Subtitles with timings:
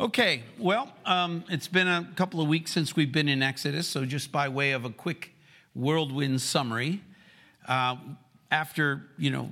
[0.00, 4.06] Okay, well, um, it's been a couple of weeks since we've been in Exodus, so
[4.06, 5.34] just by way of a quick
[5.74, 7.02] whirlwind summary,
[7.68, 7.96] uh,
[8.50, 9.50] after you know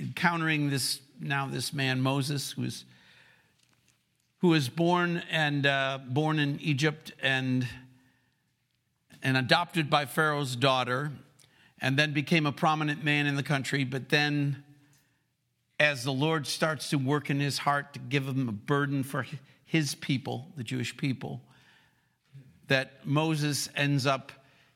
[0.00, 2.86] encountering this now this man Moses, who's
[4.38, 7.68] who was born and uh, born in Egypt and
[9.22, 11.12] and adopted by Pharaoh's daughter,
[11.82, 14.64] and then became a prominent man in the country, but then
[15.78, 19.26] as the Lord starts to work in his heart to give him a burden for
[19.64, 21.40] his people, the Jewish people,
[22.68, 24.32] that Moses ends up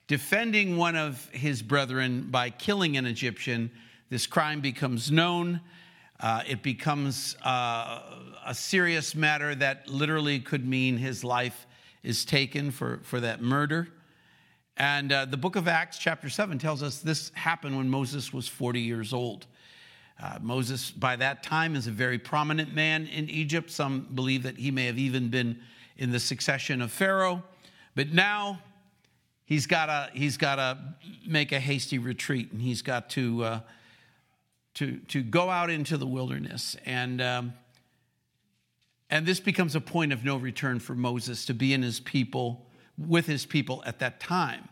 [0.08, 3.70] defending one of his brethren by killing an Egyptian.
[4.10, 5.60] This crime becomes known.
[6.18, 8.00] Uh, it becomes uh,
[8.44, 11.66] a serious matter that literally could mean his life
[12.02, 13.88] is taken for, for that murder.
[14.76, 18.48] And uh, the book of Acts, chapter 7, tells us this happened when Moses was
[18.48, 19.46] 40 years old.
[20.20, 23.70] Uh, Moses, by that time, is a very prominent man in Egypt.
[23.70, 25.60] Some believe that he may have even been
[25.96, 27.42] in the succession of Pharaoh.
[27.94, 28.60] But now
[29.44, 30.78] he's got he's to
[31.26, 33.60] make a hasty retreat, and he's got to uh,
[34.74, 37.52] to to go out into the wilderness, and um,
[39.10, 42.66] and this becomes a point of no return for Moses to be in his people
[42.96, 44.68] with his people at that time.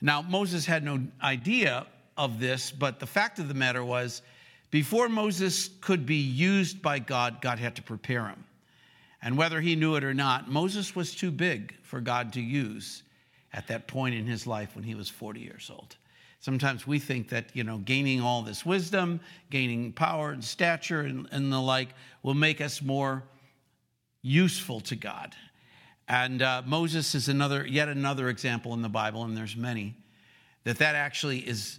[0.00, 4.22] Now Moses had no idea of this, but the fact of the matter was
[4.72, 8.44] before Moses could be used by God, God had to prepare him.
[9.20, 13.02] And whether he knew it or not, Moses was too big for God to use
[13.52, 15.96] at that point in his life when he was 40 years old.
[16.40, 21.28] Sometimes we think that, you know, gaining all this wisdom, gaining power and stature and,
[21.30, 21.90] and the like
[22.22, 23.22] will make us more
[24.22, 25.36] useful to God.
[26.08, 29.94] And uh, Moses is another, yet another example in the Bible, and there's many,
[30.64, 31.78] that that actually is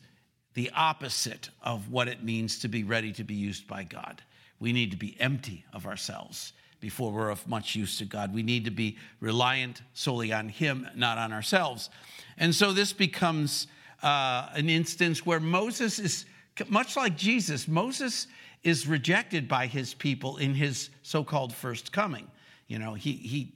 [0.53, 4.21] the opposite of what it means to be ready to be used by God.
[4.59, 8.33] We need to be empty of ourselves before we're of much use to God.
[8.33, 11.89] We need to be reliant solely on Him, not on ourselves.
[12.37, 13.67] And so this becomes
[14.01, 16.25] uh, an instance where Moses is,
[16.67, 18.27] much like Jesus, Moses
[18.63, 22.29] is rejected by his people in his so called first coming.
[22.67, 23.53] You know, he, he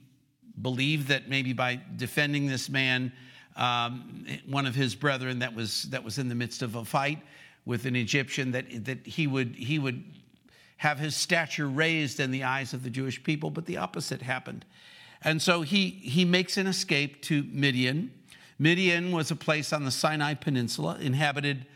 [0.60, 3.12] believed that maybe by defending this man,
[3.58, 7.18] um, one of his brethren that was that was in the midst of a fight
[7.66, 10.02] with an Egyptian that that he would he would
[10.78, 14.64] have his stature raised in the eyes of the Jewish people, but the opposite happened.
[15.22, 18.12] And so he he makes an escape to Midian.
[18.60, 21.66] Midian was a place on the Sinai Peninsula inhabited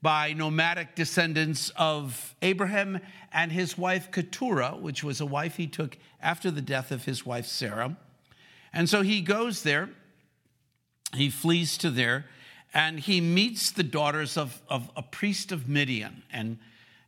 [0.00, 3.00] by nomadic descendants of Abraham
[3.32, 7.24] and his wife Keturah, which was a wife he took after the death of his
[7.26, 7.96] wife Sarah.
[8.72, 9.90] And so he goes there
[11.14, 12.26] he flees to there
[12.74, 16.22] and he meets the daughters of, of a priest of Midian.
[16.32, 16.58] And,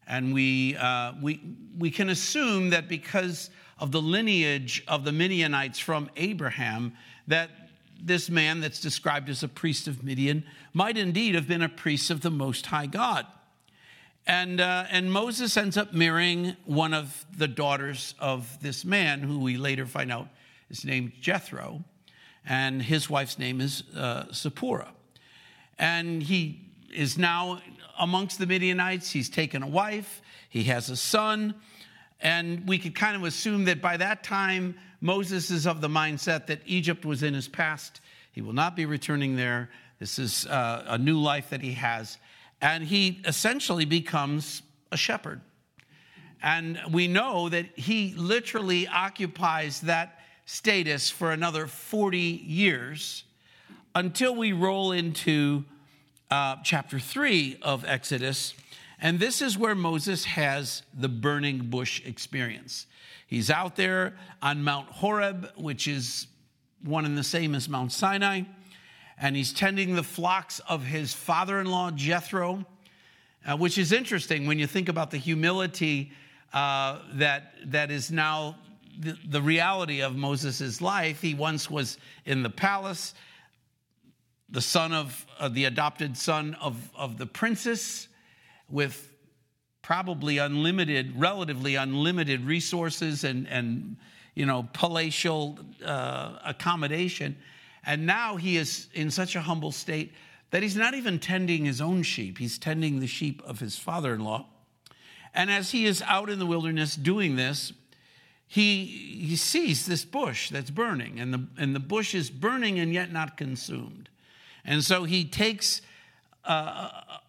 [0.07, 1.41] and we, uh, we,
[1.79, 6.93] we can assume that because of the lineage of the Midianites from Abraham,
[7.27, 7.51] that
[8.01, 10.45] this man that's described as a priest of Midian
[10.75, 13.27] might indeed have been a priest of the Most High God.
[14.27, 19.39] And, uh, and Moses ends up marrying one of the daughters of this man, who
[19.39, 20.29] we later find out
[20.71, 21.85] is named Jethro
[22.47, 24.93] and his wife's name is uh, Zipporah.
[25.79, 26.61] And he
[26.93, 27.61] is now
[27.99, 29.11] amongst the Midianites.
[29.11, 31.55] He's taken a wife, he has a son,
[32.21, 36.47] and we could kind of assume that by that time, Moses is of the mindset
[36.47, 38.01] that Egypt was in his past.
[38.33, 39.71] He will not be returning there.
[39.99, 42.19] This is uh, a new life that he has.
[42.63, 45.41] And he essentially becomes a shepherd.
[46.43, 53.25] And we know that he literally occupies that status for another 40 years
[53.95, 55.65] until we roll into
[56.31, 58.55] uh, chapter 3 of Exodus.
[59.01, 62.87] And this is where Moses has the burning bush experience.
[63.27, 66.27] He's out there on Mount Horeb, which is
[66.83, 68.43] one and the same as Mount Sinai,
[69.19, 72.67] and he's tending the flocks of his father in law, Jethro,
[73.47, 76.13] uh, which is interesting when you think about the humility
[76.53, 78.57] uh, that, that is now
[78.99, 81.21] the, the reality of Moses' life.
[81.21, 83.15] He once was in the palace,
[84.49, 88.09] the son of uh, the adopted son of, of the princess,
[88.69, 89.11] with
[89.83, 93.97] probably unlimited, relatively unlimited resources and, and
[94.35, 97.37] you know, palatial uh, accommodation.
[97.85, 100.13] And now he is in such a humble state
[100.51, 104.15] that he's not even tending his own sheep, he's tending the sheep of his father
[104.15, 104.47] in law.
[105.35, 107.73] And as he is out in the wilderness doing this,
[108.47, 112.93] he, he sees this bush that's burning, and the, and the bush is burning and
[112.93, 114.09] yet not consumed.
[114.65, 115.81] And so he takes
[116.49, 116.53] uh,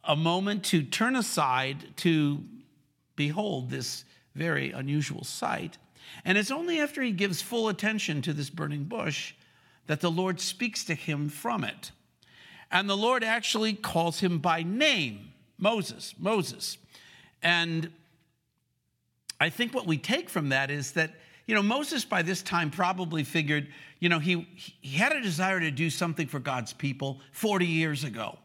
[0.06, 2.44] a, a moment to turn aside to
[3.16, 5.78] behold this very unusual sight.
[6.24, 9.34] And it's only after he gives full attention to this burning bush
[9.88, 11.92] that the Lord speaks to him from it.
[12.72, 16.78] And the Lord actually calls him by name Moses, Moses.
[17.42, 17.92] And
[19.40, 21.12] I think what we take from that is that,
[21.46, 23.68] you know, Moses by this time probably figured,
[24.00, 24.48] you know, he,
[24.82, 28.38] he had a desire to do something for God's people 40 years ago,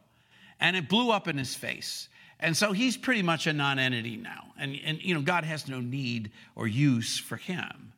[0.59, 2.09] and it blew up in his face.
[2.41, 4.47] And so he's pretty much a nonentity now.
[4.59, 7.93] And, and, you know, God has no need or use for him.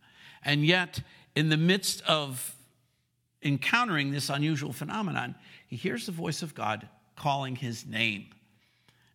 [0.44, 1.00] And yet,
[1.36, 2.54] in the midst of
[3.42, 5.36] encountering this unusual phenomenon,
[5.68, 8.26] he hears the voice of God calling his name.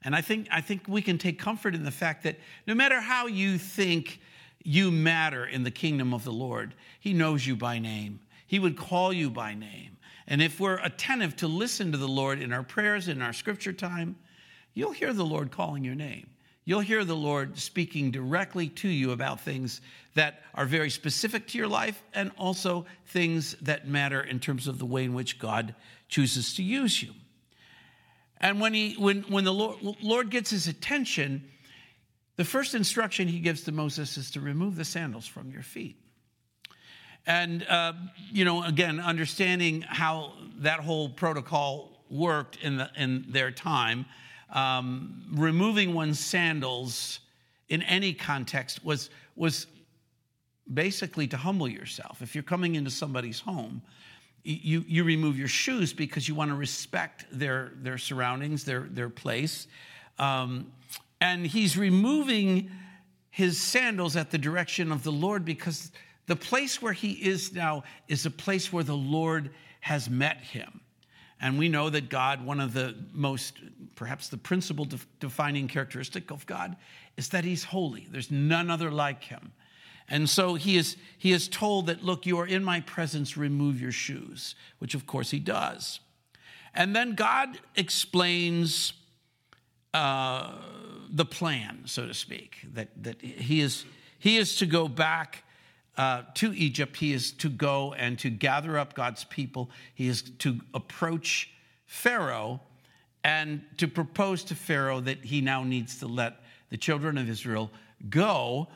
[0.04, 3.02] And I think, I think we can take comfort in the fact that no matter
[3.02, 4.20] how you think
[4.64, 8.20] you matter in the kingdom of the Lord, He knows you by name.
[8.46, 9.98] He would call you by name.
[10.28, 13.74] And if we're attentive to listen to the Lord in our prayers, in our scripture
[13.74, 14.18] time,
[14.74, 16.28] you'll hear the Lord calling your name.
[16.66, 19.80] You'll hear the Lord speaking directly to you about things
[20.16, 24.78] that are very specific to your life and also things that matter in terms of
[24.78, 25.76] the way in which God
[26.10, 27.14] chooses to use you.
[28.39, 31.50] And when, he, when, when the Lord, Lord gets his attention,
[32.36, 35.98] the first instruction he gives to Moses is to remove the sandals from your feet.
[37.25, 37.94] And, uh,
[38.31, 44.06] you know, again, understanding how that whole protocol worked in, the, in their time,
[44.54, 47.19] um, removing one's sandals
[47.68, 49.68] in any context was, was
[50.74, 52.22] basically to humble yourself.
[52.22, 53.81] If you're coming into somebody's home,
[54.48, 59.10] you, you remove your shoes because you want to respect their, their surroundings, their, their
[59.10, 59.68] place.
[60.20, 60.72] Um,
[61.20, 62.72] and he's removing
[63.30, 65.92] his sandals at the direction of the Lord because
[66.28, 69.50] the place where he is now is a place where the Lord
[69.82, 70.80] has met him.
[71.40, 73.60] And we know that God, one of the most,
[73.96, 74.88] perhaps the principal
[75.20, 76.78] defining characteristic of God,
[77.16, 78.08] is that he's holy.
[78.10, 79.52] There's none other like him.
[80.09, 83.81] And so he is, he is told that, look, you are in my presence, remove
[83.81, 86.00] your shoes, which of course he does.
[86.74, 88.94] And then God explains
[89.94, 90.54] uh,
[91.09, 93.86] the plan, so to speak, that, that he, is,
[94.19, 95.44] he is to go back
[95.98, 96.95] uh, to Egypt.
[96.95, 99.71] He is to go and to gather up God's people.
[99.95, 101.50] He is to approach
[101.86, 102.62] Pharaoh
[103.24, 107.71] and to propose to Pharaoh that he now needs to let the children of Israel
[108.09, 108.68] go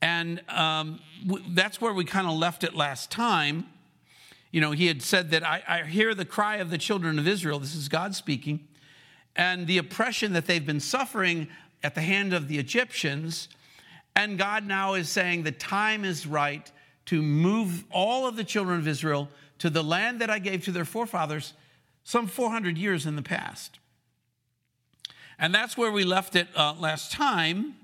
[0.00, 3.66] and um, w- that's where we kind of left it last time.
[4.50, 7.26] You know, he had said that I, I hear the cry of the children of
[7.26, 7.58] Israel.
[7.58, 8.60] This is God speaking.
[9.36, 11.48] And the oppression that they've been suffering
[11.82, 13.48] at the hand of the Egyptians.
[14.16, 16.70] And God now is saying the time is right
[17.06, 19.28] to move all of the children of Israel
[19.58, 21.54] to the land that I gave to their forefathers
[22.04, 23.78] some 400 years in the past.
[25.38, 27.74] And that's where we left it uh, last time.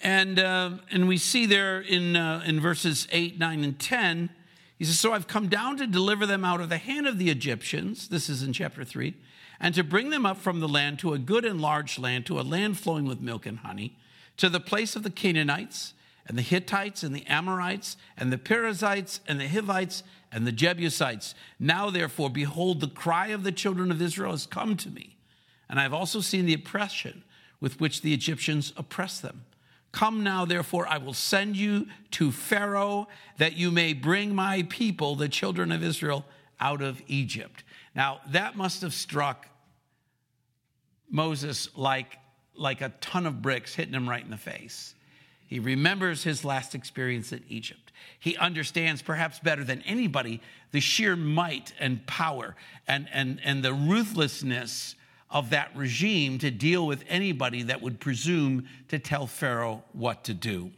[0.00, 4.30] And, uh, and we see there in, uh, in verses 8, 9, and 10,
[4.78, 7.28] he says, So I've come down to deliver them out of the hand of the
[7.28, 8.08] Egyptians.
[8.08, 9.14] This is in chapter 3.
[9.60, 12.40] And to bring them up from the land to a good and large land, to
[12.40, 13.98] a land flowing with milk and honey,
[14.38, 15.92] to the place of the Canaanites,
[16.26, 21.34] and the Hittites, and the Amorites, and the Perizzites, and the Hivites, and the Jebusites.
[21.58, 25.18] Now, therefore, behold, the cry of the children of Israel has come to me.
[25.68, 27.22] And I have also seen the oppression
[27.60, 29.44] with which the Egyptians oppress them.
[29.92, 33.08] Come now, therefore, I will send you to Pharaoh
[33.38, 36.24] that you may bring my people, the children of Israel,
[36.60, 37.64] out of Egypt.
[37.94, 39.48] Now, that must have struck
[41.10, 42.18] Moses like,
[42.54, 44.94] like a ton of bricks hitting him right in the face.
[45.48, 47.90] He remembers his last experience in Egypt.
[48.20, 52.54] He understands, perhaps better than anybody, the sheer might and power
[52.86, 54.94] and, and, and the ruthlessness
[55.30, 60.34] of that regime to deal with anybody that would presume to tell Pharaoh what to
[60.34, 60.70] do.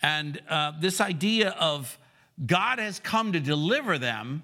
[0.00, 1.98] And uh, this idea of
[2.44, 4.42] God has come to deliver them,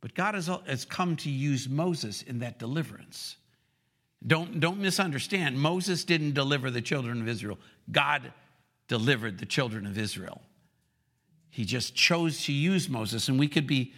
[0.00, 3.36] but God has, has come to use Moses in that deliverance.
[4.26, 5.58] Don't, don't misunderstand.
[5.58, 7.58] Moses didn't deliver the children of Israel,
[7.90, 8.32] God
[8.88, 10.40] delivered the children of Israel.
[11.50, 13.92] He just chose to use Moses, and we could be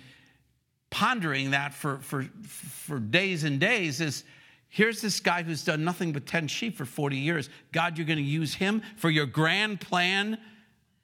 [0.93, 4.25] pondering that for, for, for days and days is
[4.69, 7.49] here's this guy who's done nothing but tend sheep for 40 years.
[7.73, 10.39] God, you're going to use him for your grand plan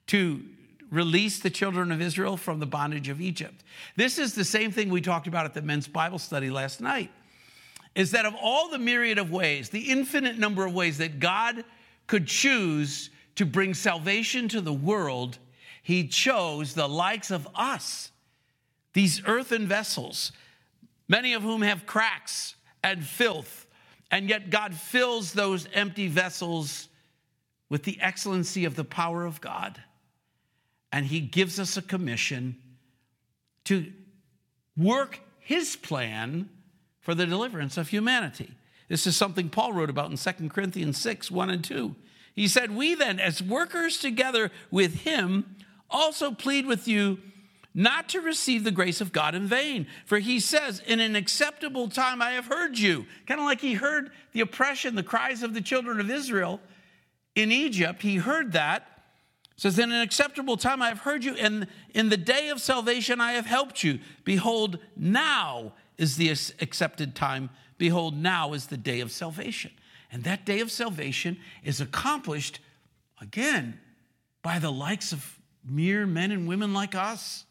[0.07, 0.43] to
[0.91, 3.63] release the children of Israel from the bondage of Egypt.
[3.95, 7.11] This is the same thing we talked about at the men's Bible study last night.
[7.95, 11.65] Is that of all the myriad of ways, the infinite number of ways that God
[12.05, 15.39] could choose to bring salvation to the world,
[15.81, 18.11] he chose the likes of us
[18.93, 20.31] these earthen vessels,
[21.07, 23.67] many of whom have cracks and filth,
[24.11, 26.87] and yet God fills those empty vessels
[27.69, 29.81] with the excellency of the power of God.
[30.91, 32.55] and he gives us a commission
[33.63, 33.91] to
[34.75, 36.49] work his plan
[36.99, 38.51] for the deliverance of humanity.
[38.87, 41.95] This is something Paul wrote about in 2 Corinthians 6 1 and 2.
[42.33, 45.55] He said, We then, as workers together with him,
[45.89, 47.19] also plead with you
[47.79, 49.87] not to receive the grace of God in vain.
[50.05, 53.05] For he says, In an acceptable time I have heard you.
[53.25, 56.59] Kind of like he heard the oppression, the cries of the children of Israel
[57.35, 58.01] in Egypt.
[58.01, 59.01] He heard that.
[59.55, 63.21] says, In an acceptable time I have heard you, and in the day of salvation
[63.21, 63.99] I have helped you.
[64.25, 69.71] Behold, now is the accepted time Behold, now is the day of salvation.
[70.11, 72.59] And that day of salvation is accomplished,
[73.21, 73.79] again,
[74.43, 77.45] by the likes of mere men and women like us.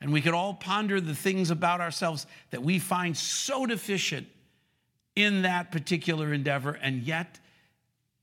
[0.00, 4.28] And we could all ponder the things about ourselves that we find so deficient
[5.16, 7.40] in that particular endeavor, and yet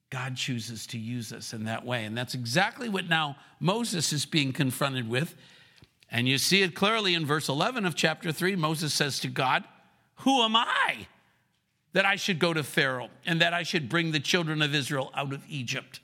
[0.09, 2.05] God chooses to use us in that way.
[2.05, 5.35] And that's exactly what now Moses is being confronted with.
[6.09, 8.55] And you see it clearly in verse 11 of chapter 3.
[8.55, 9.65] Moses says to God,
[10.17, 11.07] Who am I?
[11.95, 15.11] that I should go to Pharaoh and that I should bring the children of Israel
[15.15, 16.01] out of Egypt.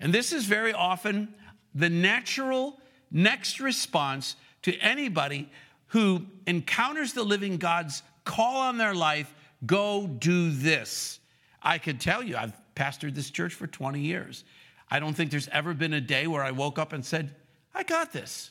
[0.00, 1.32] And this is very often
[1.72, 2.80] the natural
[3.12, 4.34] next response
[4.70, 5.48] to anybody
[5.88, 9.34] who encounters the living God's call on their life
[9.64, 11.20] go do this.
[11.62, 14.44] I can tell you, I've pastored this church for 20 years.
[14.90, 17.34] I don't think there's ever been a day where I woke up and said,
[17.74, 18.50] I got this.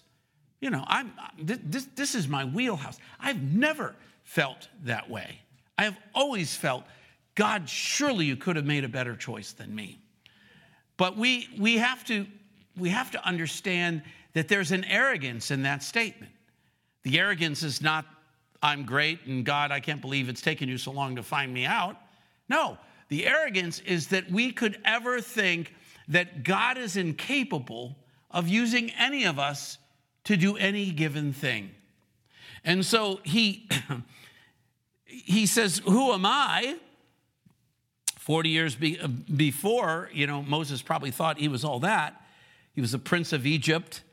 [0.60, 2.98] You know, I'm, this, this is my wheelhouse.
[3.20, 5.40] I've never felt that way.
[5.78, 6.84] I have always felt,
[7.36, 10.00] God, surely you could have made a better choice than me.
[10.98, 12.26] But we, we, have to,
[12.76, 14.02] we have to understand
[14.38, 16.32] that there's an arrogance in that statement.
[17.02, 18.06] The arrogance is not,
[18.62, 21.66] I'm great and God, I can't believe it's taken you so long to find me
[21.66, 21.98] out.
[22.48, 22.78] No,
[23.10, 25.74] the arrogance is that we could ever think
[26.10, 27.96] that God is incapable
[28.30, 29.80] of using any of us
[30.26, 31.72] to do any given thing.
[32.64, 33.68] And so he
[35.06, 36.78] he says, Who am I?
[38.20, 42.22] 40 years be, uh, before, you know, Moses probably thought he was all that.
[42.74, 44.04] He was a prince of Egypt.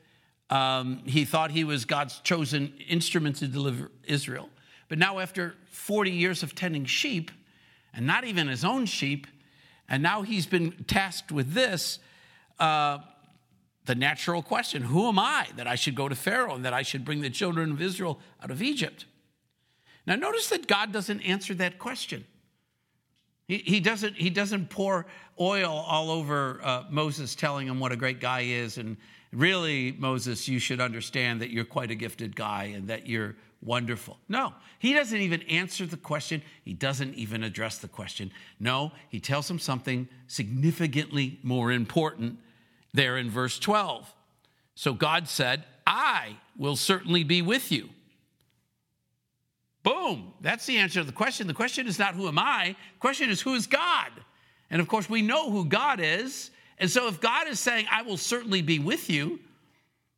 [0.49, 4.49] Um, he thought he was God's chosen instrument to deliver Israel.
[4.87, 7.31] But now, after 40 years of tending sheep,
[7.93, 9.25] and not even his own sheep,
[9.89, 11.99] and now he's been tasked with this,
[12.59, 12.99] uh,
[13.85, 16.81] the natural question Who am I that I should go to Pharaoh and that I
[16.81, 19.05] should bring the children of Israel out of Egypt?
[20.05, 22.25] Now, notice that God doesn't answer that question.
[23.47, 25.05] He, he, doesn't, he doesn't pour
[25.39, 28.77] oil all over uh, Moses telling him what a great guy is.
[28.77, 28.97] And
[29.35, 34.17] really, Moses, you should understand that you're quite a gifted guy and that you're wonderful.
[34.29, 36.41] No, he doesn't even answer the question.
[36.63, 38.31] He doesn't even address the question.
[38.59, 42.37] No, he tells him something significantly more important
[42.93, 44.13] there in verse 12.
[44.75, 47.89] So God said, I will certainly be with you
[49.85, 50.33] Boom.
[50.41, 51.45] That's the answer to the question.
[51.45, 52.75] The question is not who am I?
[52.95, 54.11] The question is who is God?
[54.71, 56.49] And of course, we know who God is.
[56.77, 59.39] And so if God is saying, I will certainly be with you,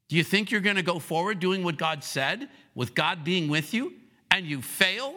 [0.09, 3.47] do you think you're going to go forward doing what God said with God being
[3.49, 3.93] with you
[4.31, 5.15] and you fail?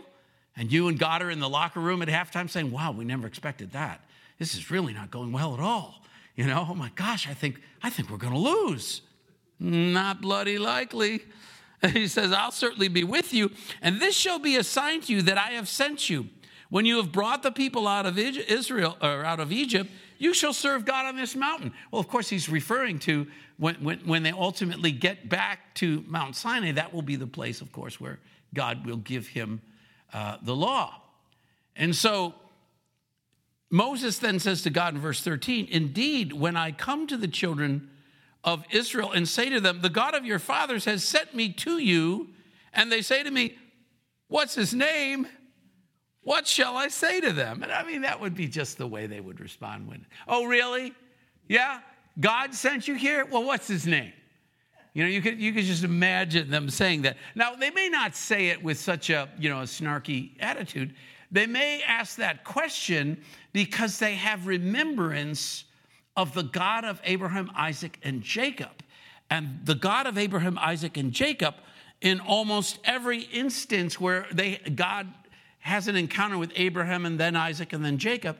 [0.56, 3.26] And you and God are in the locker room at halftime saying, Wow, we never
[3.26, 4.04] expected that.
[4.38, 6.02] This is really not going well at all.
[6.34, 9.02] You know, oh my gosh, I think, I think we're going to lose.
[9.58, 11.22] Not bloody likely.
[11.94, 15.22] He says, I'll certainly be with you, and this shall be a sign to you
[15.22, 16.28] that I have sent you.
[16.68, 20.52] When you have brought the people out of Israel or out of Egypt, you shall
[20.52, 21.72] serve God on this mountain.
[21.90, 26.36] Well, of course, he's referring to when, when, when they ultimately get back to Mount
[26.36, 28.20] Sinai, that will be the place, of course, where
[28.52, 29.62] God will give him
[30.12, 31.00] uh, the law.
[31.74, 32.34] And so
[33.70, 37.88] Moses then says to God in verse 13, Indeed, when I come to the children
[38.44, 41.78] of Israel and say to them, The God of your fathers has sent me to
[41.78, 42.28] you.
[42.74, 43.56] And they say to me,
[44.28, 45.26] What's his name?
[46.22, 47.62] What shall I say to them?
[47.62, 50.92] And I mean, that would be just the way they would respond when, Oh, really?
[51.48, 51.80] Yeah?
[52.18, 53.24] God sent you here?
[53.24, 54.12] Well, what's his name?
[54.92, 57.16] You know, you could, you could just imagine them saying that.
[57.34, 60.94] Now, they may not say it with such a, you know, a snarky attitude.
[61.30, 63.22] They may ask that question
[63.52, 65.64] because they have remembrance
[66.16, 68.82] of the God of Abraham, Isaac, and Jacob.
[69.30, 71.54] And the God of Abraham, Isaac, and Jacob,
[72.00, 75.06] in almost every instance where they, God
[75.60, 78.36] has an encounter with Abraham and then Isaac and then Jacob,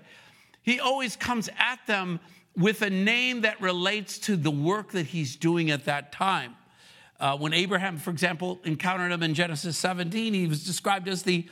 [0.63, 2.21] he always comes at them
[2.57, 6.57] with a name that relates to the work that he's doing at that time.
[7.19, 11.47] Uh, when Abraham, for example, encountered him in Genesis 17, he was described as the,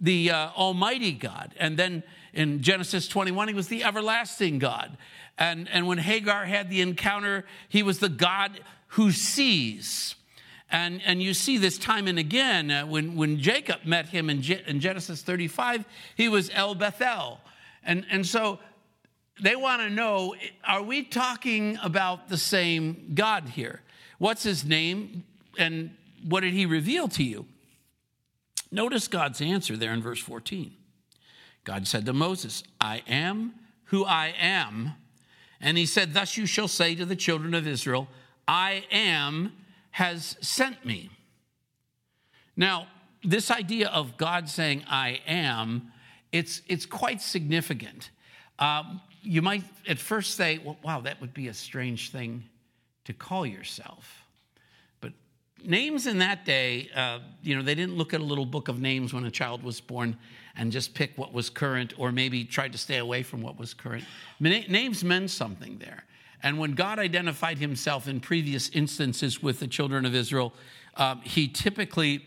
[0.00, 1.54] the uh, Almighty God.
[1.58, 2.02] And then
[2.32, 4.96] in Genesis 21, he was the everlasting God.
[5.38, 10.16] And, and when Hagar had the encounter, he was the God who sees.
[10.70, 14.42] And, and you see this time and again uh, when, when Jacob met him in,
[14.66, 15.84] in Genesis 35,
[16.16, 17.40] he was El Bethel.
[17.84, 18.58] And, and so
[19.42, 20.34] they want to know
[20.66, 23.82] are we talking about the same God here?
[24.18, 25.24] What's his name
[25.58, 25.90] and
[26.26, 27.46] what did he reveal to you?
[28.70, 30.72] Notice God's answer there in verse 14.
[31.64, 33.54] God said to Moses, I am
[33.84, 34.92] who I am.
[35.60, 38.08] And he said, Thus you shall say to the children of Israel,
[38.46, 39.52] I am
[39.94, 41.08] has sent me.
[42.56, 42.88] Now,
[43.22, 45.92] this idea of God saying, I am,
[46.32, 48.10] it's, it's quite significant.
[48.58, 52.42] Um, you might at first say, well, wow, that would be a strange thing
[53.04, 54.24] to call yourself.
[55.00, 55.12] But
[55.64, 58.80] names in that day, uh, you know, they didn't look at a little book of
[58.80, 60.18] names when a child was born
[60.56, 63.72] and just pick what was current or maybe tried to stay away from what was
[63.72, 64.02] current.
[64.40, 66.02] Names meant something there.
[66.44, 70.52] And when God identified himself in previous instances with the children of Israel,
[70.94, 72.26] um, he typically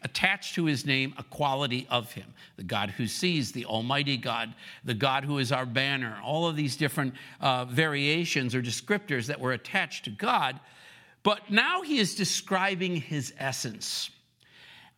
[0.00, 4.54] attached to his name a quality of him the God who sees, the Almighty God,
[4.82, 9.38] the God who is our banner, all of these different uh, variations or descriptors that
[9.38, 10.58] were attached to God.
[11.22, 14.10] But now he is describing his essence.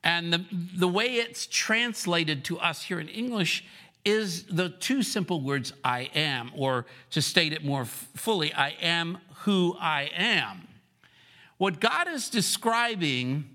[0.04, 0.44] And the,
[0.76, 3.64] the way it's translated to us here in English
[4.04, 9.18] is the two simple words, I am, or to state it more fully, I am
[9.44, 10.68] who I am.
[11.56, 13.48] What God is describing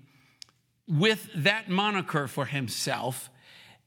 [0.88, 3.30] with that moniker for himself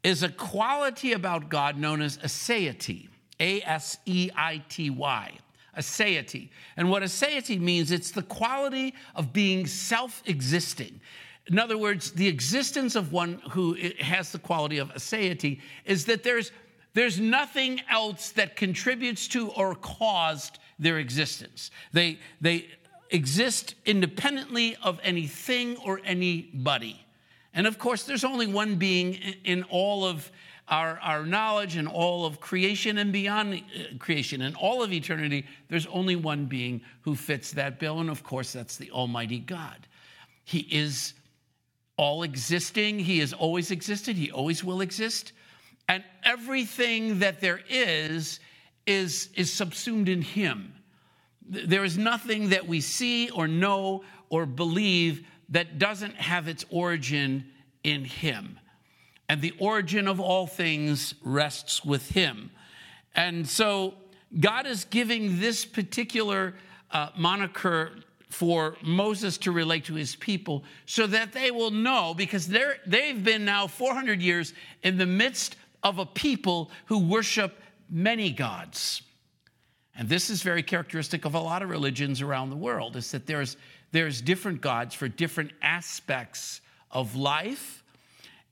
[0.03, 5.31] is a quality about God known as aseity, A S E I T Y,
[5.77, 6.49] aseity.
[6.77, 11.01] And what aseity means, it's the quality of being self existing.
[11.47, 16.23] In other words, the existence of one who has the quality of aseity is that
[16.23, 16.51] there's,
[16.93, 21.69] there's nothing else that contributes to or caused their existence.
[21.91, 22.67] They, they
[23.09, 27.05] exist independently of anything or anybody.
[27.53, 30.31] And of course, there's only one being in all of
[30.69, 35.45] our, our knowledge and all of creation and beyond uh, creation and all of eternity.
[35.67, 37.99] There's only one being who fits that bill.
[37.99, 39.87] And of course, that's the Almighty God.
[40.45, 41.13] He is
[41.97, 42.99] all existing.
[42.99, 44.15] He has always existed.
[44.15, 45.33] He always will exist.
[45.87, 48.39] And everything that there is
[48.85, 50.73] is, is subsumed in Him.
[51.47, 57.45] There is nothing that we see or know or believe that doesn't have its origin
[57.83, 58.59] in Him.
[59.29, 62.51] And the origin of all things rests with Him.
[63.15, 63.95] And so
[64.39, 66.55] God is giving this particular
[66.91, 67.91] uh, moniker
[68.33, 73.45] for Moses to relate to his people so that they will know, because they've been
[73.45, 79.03] now 400 years in the midst of a people who worship many gods.
[79.95, 83.27] And this is very characteristic of a lot of religions around the world, is that
[83.27, 83.55] there's,
[83.91, 87.83] there's different gods for different aspects of life.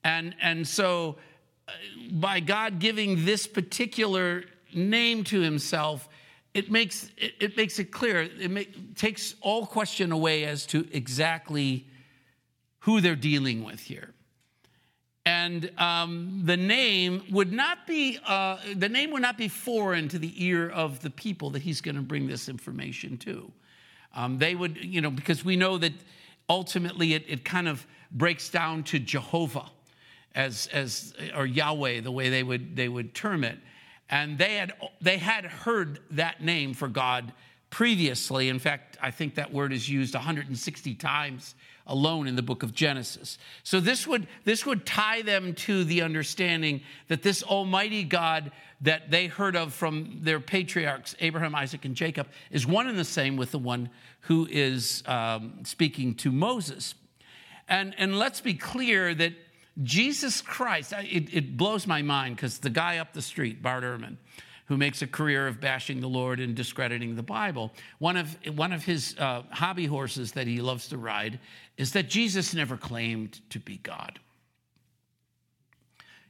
[0.03, 1.17] And, and so,
[1.67, 1.71] uh,
[2.11, 6.07] by God giving this particular name to himself,
[6.53, 8.21] it makes it, it makes it clear.
[8.21, 11.87] It make, takes all question away as to exactly
[12.79, 14.13] who they're dealing with here.
[15.25, 20.19] And um, the name would not be uh, the name would not be foreign to
[20.19, 23.51] the ear of the people that he's going to bring this information to.
[24.13, 25.93] Um, they would, you know, because we know that
[26.49, 29.69] ultimately it, it kind of breaks down to Jehovah
[30.33, 33.59] as as or Yahweh, the way they would they would term it
[34.11, 37.33] and they had they had heard that name for God
[37.69, 38.49] previously.
[38.49, 41.55] In fact, I think that word is used 160 times
[41.87, 43.37] alone in the book of Genesis.
[43.63, 49.09] So this would this would tie them to the understanding that this almighty God that
[49.09, 53.37] they heard of from their patriarchs Abraham, Isaac, and Jacob is one and the same
[53.37, 53.89] with the one
[54.21, 56.93] who is um, speaking to Moses.
[57.69, 59.33] And and let's be clear that
[59.83, 64.17] Jesus Christ, it, it blows my mind because the guy up the street, Bart Ehrman,
[64.65, 68.71] who makes a career of bashing the Lord and discrediting the Bible, one of, one
[68.73, 71.39] of his uh, hobby horses that he loves to ride
[71.77, 74.19] is that Jesus never claimed to be God.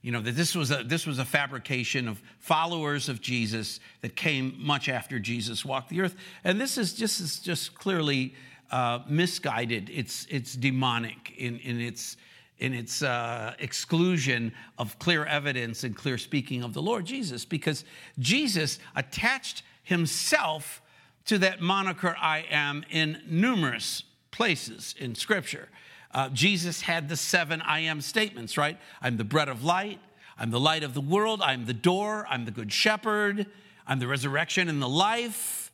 [0.02, 4.16] You know, that this was, a, this was a fabrication of followers of Jesus that
[4.16, 6.16] came much after Jesus walked the earth.
[6.44, 8.34] And this is just, is just clearly
[8.72, 9.92] uh, misguided.
[9.94, 12.18] It's, it's demonic in, in its
[12.62, 17.84] in its uh, exclusion of clear evidence and clear speaking of the Lord Jesus, because
[18.20, 20.82] Jesus attached himself
[21.26, 25.70] to that moniker I am in numerous places in Scripture.
[26.14, 28.78] Uh, Jesus had the seven I am statements, right?
[29.02, 30.00] I'm the bread of light.
[30.38, 31.42] I'm the light of the world.
[31.44, 32.28] I'm the door.
[32.30, 33.48] I'm the good shepherd.
[33.88, 35.72] I'm the resurrection and the life.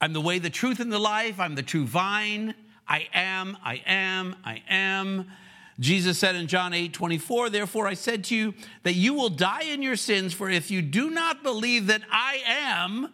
[0.00, 1.40] I'm the way, the truth, and the life.
[1.40, 2.54] I'm the true vine.
[2.86, 5.30] I am, I am, I am.
[5.78, 9.64] Jesus said in John 8 24, Therefore I said to you that you will die
[9.64, 13.12] in your sins, for if you do not believe that I am,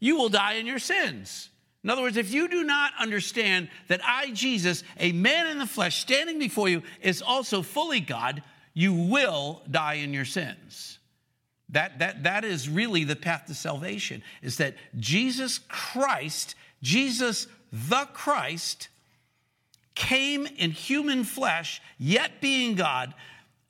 [0.00, 1.50] you will die in your sins.
[1.82, 5.66] In other words, if you do not understand that I, Jesus, a man in the
[5.66, 8.42] flesh, standing before you, is also fully God,
[8.74, 10.98] you will die in your sins.
[11.70, 18.08] That, that, that is really the path to salvation, is that Jesus Christ, Jesus the
[18.12, 18.88] Christ,
[20.00, 23.12] came in human flesh, yet being God,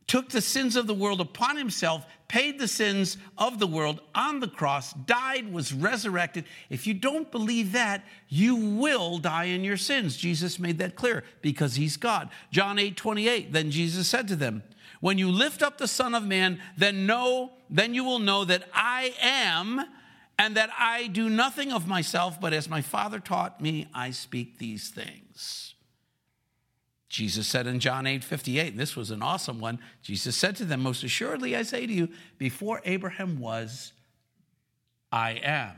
[0.07, 4.39] took the sins of the world upon himself, paid the sins of the world on
[4.39, 6.45] the cross, died, was resurrected.
[6.69, 10.17] If you don't believe that, you will die in your sins.
[10.17, 12.31] Jesus made that clear because he's God.
[12.53, 14.63] John 8 28, then Jesus said to them,
[15.01, 18.69] when you lift up the Son of Man, then know, then you will know that
[18.73, 19.85] I am,
[20.39, 24.59] and that I do nothing of myself, but as my Father taught me, I speak
[24.59, 25.70] these things.
[27.11, 29.81] Jesus said in John 8 58, and this was an awesome one.
[30.01, 33.93] Jesus said to them, Most assuredly, I say to you, before Abraham was,
[35.11, 35.73] I am.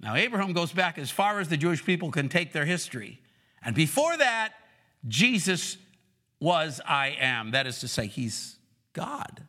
[0.00, 3.20] Now, Abraham goes back as far as the Jewish people can take their history.
[3.62, 4.52] And before that,
[5.06, 5.78] Jesus
[6.40, 7.52] was I am.
[7.52, 8.56] That is to say, he's
[8.92, 9.44] God.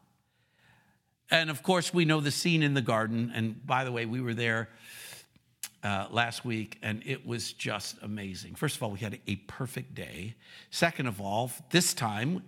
[1.31, 3.31] And of course, we know the scene in the garden.
[3.33, 4.69] And by the way, we were there
[5.83, 8.55] uh, last week, and it was just amazing.
[8.55, 10.35] First of all, we had a perfect day.
[10.71, 12.43] Second of all, this time,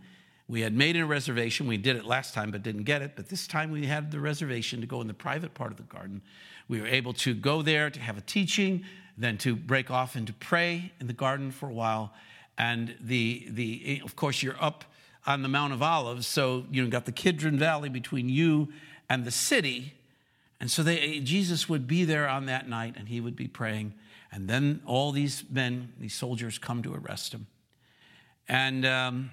[0.47, 1.67] we had made a reservation.
[1.67, 3.13] We did it last time, but didn't get it.
[3.15, 5.83] But this time, we had the reservation to go in the private part of the
[5.83, 6.21] garden.
[6.67, 8.83] We were able to go there to have a teaching,
[9.17, 12.13] then to break off and to pray in the garden for a while
[12.59, 14.83] and the, the of course you're up
[15.25, 18.67] on the Mount of Olives, so you know got the Kidron Valley between you
[19.09, 19.93] and the city,
[20.59, 23.93] and so they, Jesus would be there on that night, and he would be praying,
[24.31, 27.47] and then all these men, these soldiers, come to arrest him,
[28.47, 28.85] and.
[28.85, 29.31] Um,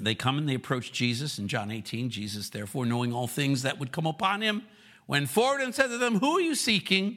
[0.00, 2.10] they come and they approach Jesus in John 18.
[2.10, 4.62] Jesus, therefore, knowing all things that would come upon him,
[5.06, 7.16] went forward and said to them, Who are you seeking?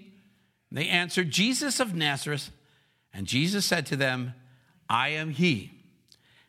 [0.71, 2.49] They answered, Jesus of Nazareth.
[3.13, 4.33] And Jesus said to them,
[4.89, 5.71] I am he.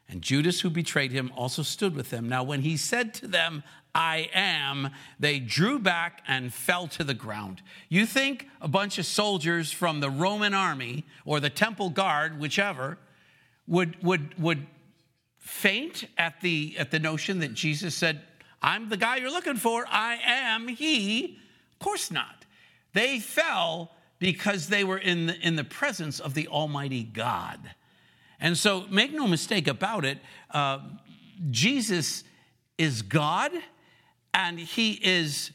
[0.08, 2.28] And Judas, who betrayed him, also stood with them.
[2.28, 3.64] Now, when he said to them,
[3.94, 7.60] I am, they drew back and fell to the ground.
[7.88, 12.98] You think a bunch of soldiers from the Roman army or the temple guard, whichever,
[13.66, 14.66] would, would, would
[15.38, 18.22] faint at the, at the notion that Jesus said,
[18.62, 21.38] I'm the guy you're looking for, I am he?
[21.72, 22.46] Of course not.
[22.94, 27.58] They fell because they were in the, in the presence of the Almighty God.
[28.40, 30.18] And so make no mistake about it,
[30.50, 30.78] uh,
[31.50, 32.24] Jesus
[32.78, 33.52] is God
[34.34, 35.50] and he is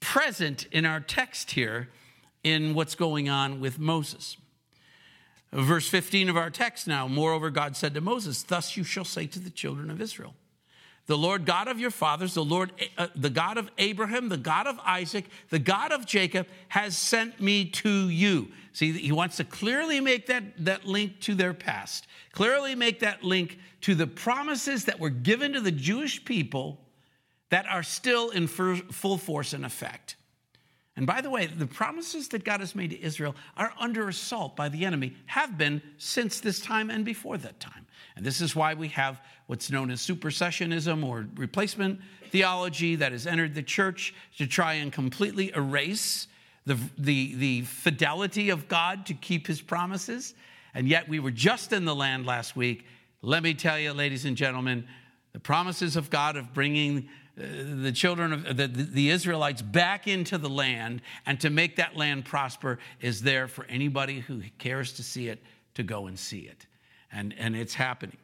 [0.00, 1.88] present in our text here
[2.42, 4.36] in what's going on with Moses.
[5.52, 9.26] Verse 15 of our text now, moreover, God said to Moses, Thus you shall say
[9.26, 10.34] to the children of Israel,
[11.06, 14.68] the Lord God of your fathers, the Lord, uh, the God of Abraham, the God
[14.68, 18.48] of Isaac, the God of Jacob, has sent me to you.
[18.72, 23.24] See, he wants to clearly make that, that link to their past, clearly make that
[23.24, 26.78] link to the promises that were given to the Jewish people
[27.50, 30.16] that are still in full force and effect.
[30.96, 34.56] And by the way, the promises that God has made to Israel are under assault
[34.56, 37.86] by the enemy, have been since this time and before that time.
[38.16, 43.26] And this is why we have what's known as supersessionism or replacement theology that has
[43.26, 46.26] entered the church to try and completely erase
[46.66, 50.34] the, the, the fidelity of God to keep his promises.
[50.74, 52.84] And yet we were just in the land last week.
[53.22, 54.86] Let me tell you, ladies and gentlemen,
[55.32, 57.08] the promises of God of bringing
[57.40, 62.24] the children of the, the Israelites back into the land and to make that land
[62.24, 65.42] prosper is there for anybody who cares to see it
[65.74, 66.66] to go and see it.
[67.12, 68.18] And, and it's happening.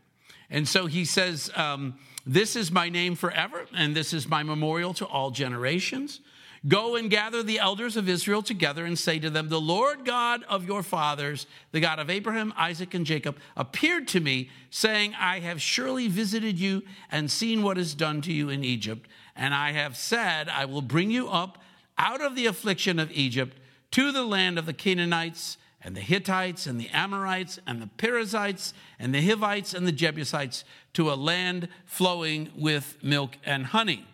[0.51, 4.95] And so he says, um, This is my name forever, and this is my memorial
[4.95, 6.21] to all generations.
[6.69, 10.43] Go and gather the elders of Israel together and say to them, The Lord God
[10.45, 15.41] of your fathers, the God of Abraham, Isaac, and Jacob, appeared to me, saying, I
[15.41, 19.07] have surely visited you and seen what is done to you in Egypt.
[19.37, 21.59] And I have said, I will bring you up
[21.99, 23.57] out of the affliction of Egypt
[23.93, 28.75] to the land of the Canaanites and the Hittites and the Amorites and the Perizzites
[28.99, 34.05] and the Hivites and the Jebusites to a land flowing with milk and honey.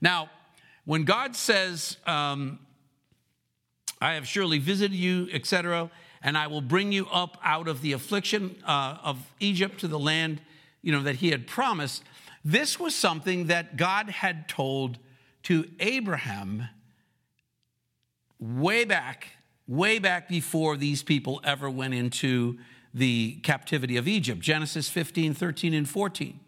[0.00, 0.30] Now,
[0.84, 2.58] when God says, um,
[4.00, 5.90] I have surely visited you, etc.,
[6.22, 9.98] and I will bring you up out of the affliction uh, of Egypt to the
[9.98, 10.40] land,
[10.80, 12.02] you know, that he had promised,
[12.44, 14.98] this was something that God had told
[15.44, 16.68] to Abraham
[18.38, 19.28] way back
[19.68, 22.58] way back before these people ever went into
[22.92, 24.40] the captivity of Egypt.
[24.40, 26.38] Genesis 15, 13, and 14.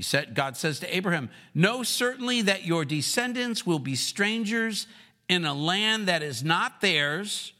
[0.00, 4.86] He said, God says to Abraham, Know certainly that your descendants will be strangers
[5.28, 7.52] in a land that is not theirs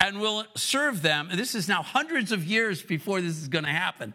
[0.00, 1.28] and will serve them.
[1.30, 4.12] And this is now hundreds of years before this is going to happen.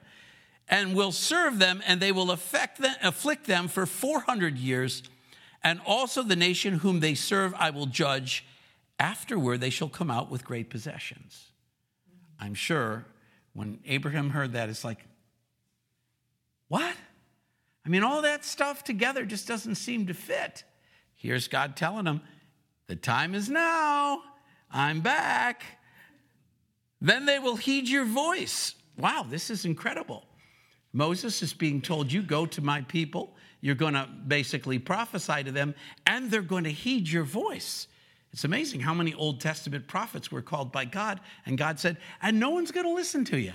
[0.67, 5.01] And will serve them, and they will affect them, afflict them for 400 years.
[5.63, 8.45] And also the nation whom they serve, I will judge.
[8.99, 11.51] Afterward, they shall come out with great possessions.
[12.41, 13.05] I'm sure
[13.53, 14.99] when Abraham heard that, it's like,
[16.67, 16.93] what?
[17.85, 20.63] I mean, all that stuff together just doesn't seem to fit.
[21.15, 22.21] Here's God telling them,
[22.87, 24.21] the time is now.
[24.71, 25.63] I'm back.
[27.01, 28.75] Then they will heed your voice.
[28.97, 30.25] Wow, this is incredible.
[30.93, 35.51] Moses is being told, You go to my people, you're going to basically prophesy to
[35.51, 37.87] them, and they're going to heed your voice.
[38.31, 42.39] It's amazing how many Old Testament prophets were called by God, and God said, And
[42.39, 43.53] no one's going to listen to you.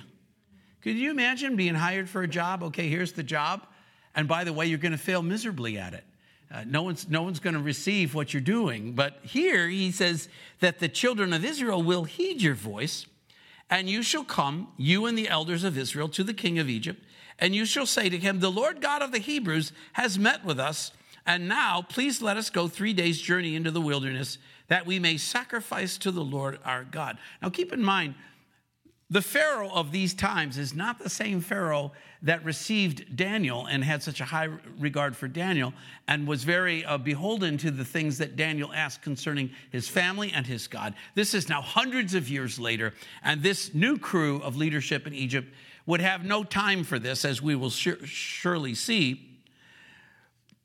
[0.83, 2.62] Could you imagine being hired for a job?
[2.62, 3.67] Okay, here's the job.
[4.19, 6.03] And by the way, you're going to fail miserably at it.
[6.51, 8.93] Uh, no one's, no one's going to receive what you're doing.
[8.93, 10.29] But here he says
[10.59, 13.07] that the children of Israel will heed your voice,
[13.71, 17.01] and you shall come, you and the elders of Israel, to the king of Egypt,
[17.39, 20.59] and you shall say to him, The Lord God of the Hebrews has met with
[20.59, 20.91] us,
[21.25, 25.17] and now please let us go three days' journey into the wilderness, that we may
[25.17, 27.19] sacrifice to the Lord our God.
[27.41, 28.17] Now keep in mind,
[29.11, 34.03] the Pharaoh of these times is not the same Pharaoh that received Daniel and had
[34.03, 35.73] such a high regard for Daniel
[36.09, 40.47] and was very uh, beholden to the things that Daniel asked concerning his family and
[40.47, 40.94] his God.
[41.14, 42.92] This is now hundreds of years later,
[43.23, 45.55] and this new crew of leadership in Egypt
[45.87, 49.40] would have no time for this, as we will surely see.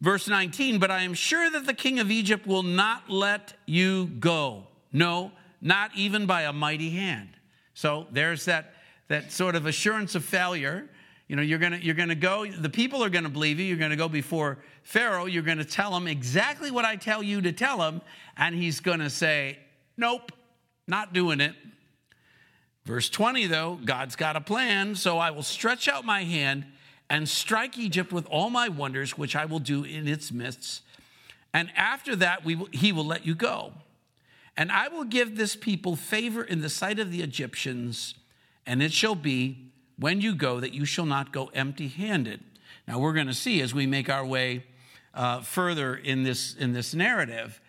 [0.01, 4.07] Verse 19, but I am sure that the king of Egypt will not let you
[4.07, 4.67] go.
[4.91, 7.29] No, not even by a mighty hand.
[7.73, 8.73] So there's that,
[9.07, 10.89] that sort of assurance of failure.
[11.27, 13.95] You know, you're gonna, you're gonna go, the people are gonna believe you, you're gonna
[13.95, 18.01] go before Pharaoh, you're gonna tell him exactly what I tell you to tell him,
[18.37, 19.57] and he's gonna say,
[19.95, 20.31] Nope,
[20.87, 21.55] not doing it.
[22.85, 26.65] Verse 20, though, God's got a plan, so I will stretch out my hand
[27.09, 30.81] and strike Egypt with all my wonders, which I will do in its midst.
[31.53, 33.73] And after that, we will, he will let you go.
[34.55, 38.15] And I will give this people favor in the sight of the Egyptians,
[38.65, 42.41] and it shall be when you go that you shall not go empty handed.
[42.87, 44.65] Now, we're going to see as we make our way
[45.13, 47.59] uh, further in this, in this narrative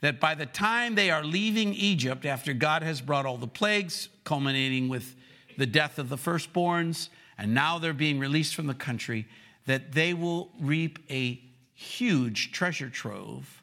[0.00, 4.08] that by the time they are leaving Egypt, after God has brought all the plagues,
[4.24, 5.14] culminating with
[5.56, 9.26] the death of the firstborns, and now they're being released from the country,
[9.66, 11.40] that they will reap a
[11.72, 13.55] huge treasure trove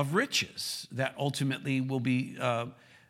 [0.00, 2.64] of riches that ultimately will be uh,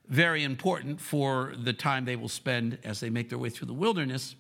[0.09, 3.73] very important for the time they will spend as they make their way through the
[3.73, 4.35] wilderness.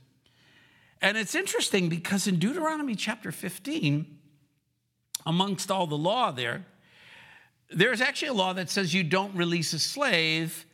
[1.00, 4.18] And it's interesting because in Deuteronomy chapter 15,
[5.26, 6.66] amongst all the law there,
[7.70, 10.66] there's actually a law that says you don't release a slave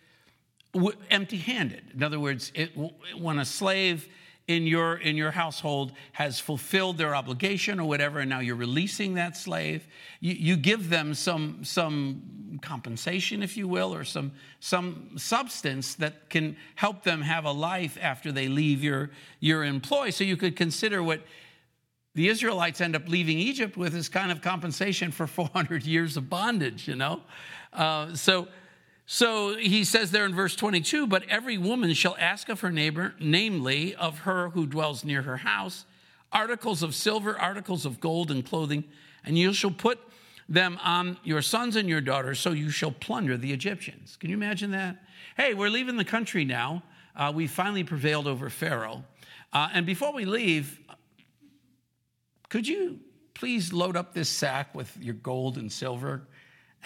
[1.11, 1.83] empty handed.
[1.95, 2.71] In other words, it,
[3.19, 4.09] when a slave
[4.48, 9.14] in your in your household has fulfilled their obligation or whatever and now you're releasing
[9.14, 9.87] that slave.
[10.20, 16.30] You, you give them some some compensation if you will or some some substance that
[16.30, 20.11] can help them have a life after they leave your your employ.
[20.11, 21.22] So you could consider what
[22.14, 26.30] the israelites end up leaving egypt with as kind of compensation for 400 years of
[26.30, 27.20] bondage you know?
[27.74, 28.48] Uh, so
[29.07, 33.14] so he says there in verse 22 But every woman shall ask of her neighbor,
[33.21, 35.87] namely of her who dwells near her house,
[36.33, 38.85] articles of silver, articles of gold, and clothing,
[39.25, 40.01] and you shall put
[40.49, 44.16] them on your sons and your daughters, so you shall plunder the Egyptians.
[44.16, 45.03] Can you imagine that?
[45.37, 46.83] Hey, we're leaving the country now.
[47.14, 49.05] Uh, we finally prevailed over Pharaoh.
[49.53, 50.79] Uh, and before we leave,
[52.49, 53.01] could you
[53.35, 56.23] please load up this sack with your gold and silver?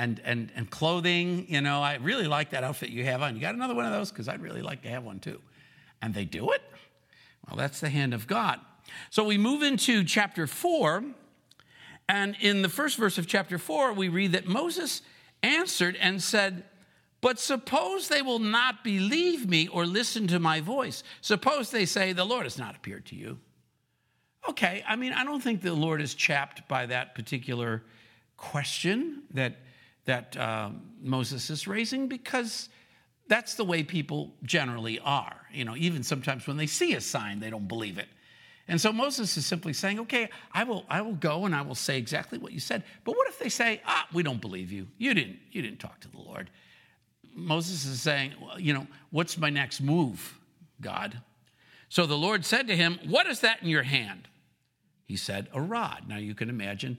[0.01, 1.45] And, and, and clothing.
[1.49, 3.35] You know, I really like that outfit you have on.
[3.35, 4.11] You got another one of those?
[4.11, 5.41] Because I'd really like to have one too.
[6.01, 6.63] And they do it?
[7.47, 8.61] Well, that's the hand of God.
[9.11, 11.05] So we move into chapter four.
[12.09, 15.03] And in the first verse of chapter four, we read that Moses
[15.43, 16.65] answered and said,
[17.21, 21.03] But suppose they will not believe me or listen to my voice.
[21.21, 23.39] Suppose they say, The Lord has not appeared to you.
[24.49, 27.83] Okay, I mean, I don't think the Lord is chapped by that particular
[28.39, 29.59] question that
[30.05, 30.71] that uh,
[31.03, 32.69] Moses is raising because
[33.29, 35.37] that's the way people generally are.
[35.53, 38.09] You know, even sometimes when they see a sign, they don't believe it.
[38.69, 41.75] And so Moses is simply saying, okay, I will, I will go and I will
[41.75, 42.85] say exactly what you said.
[43.05, 44.87] But what if they say, ah, we don't believe you.
[44.97, 46.51] You didn't, you didn't talk to the Lord.
[47.35, 50.39] Moses is saying, well, you know, what's my next move,
[50.81, 51.21] God?
[51.91, 54.29] So the Lord said to him, What is that in your hand?
[55.05, 56.05] He said, A rod.
[56.07, 56.99] Now you can imagine,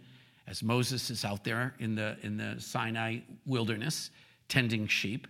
[0.51, 4.11] as Moses is out there in the, in the Sinai wilderness
[4.49, 5.25] tending sheep,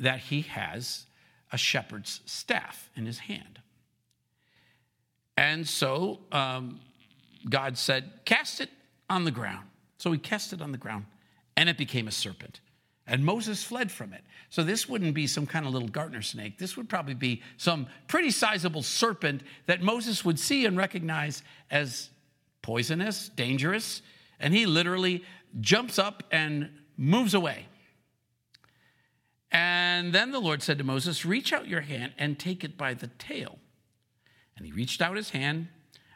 [0.00, 1.06] that he has
[1.52, 3.60] a shepherd's staff in his hand.
[5.36, 6.80] And so um,
[7.48, 8.68] God said, Cast it
[9.08, 9.64] on the ground.
[9.98, 11.06] So he cast it on the ground,
[11.56, 12.60] and it became a serpent.
[13.06, 14.22] And Moses fled from it.
[14.50, 16.58] So this wouldn't be some kind of little garter snake.
[16.58, 22.10] This would probably be some pretty sizable serpent that Moses would see and recognize as
[22.60, 24.02] poisonous, dangerous.
[24.40, 25.24] And he literally
[25.60, 27.66] jumps up and moves away.
[29.50, 32.94] And then the Lord said to Moses, Reach out your hand and take it by
[32.94, 33.58] the tail.
[34.56, 35.68] And he reached out his hand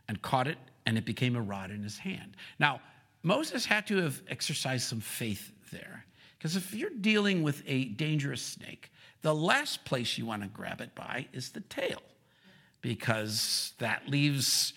[0.08, 2.36] and caught it, and it became a rod in his hand.
[2.58, 2.80] Now,
[3.22, 6.04] Moses had to have exercised some faith there.
[6.36, 8.90] Because if you're dealing with a dangerous snake,
[9.22, 12.02] the last place you want to grab it by is the tail,
[12.80, 14.74] because that leaves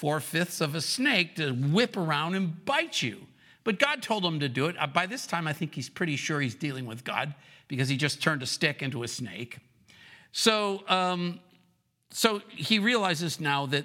[0.00, 3.26] four fifths of a snake to whip around and bite you.
[3.64, 4.76] But God told him to do it.
[4.78, 7.34] Uh, by this time, I think he's pretty sure he's dealing with God
[7.68, 9.58] because he just turned a stick into a snake.
[10.32, 11.40] So, um,
[12.08, 13.84] so he realizes now that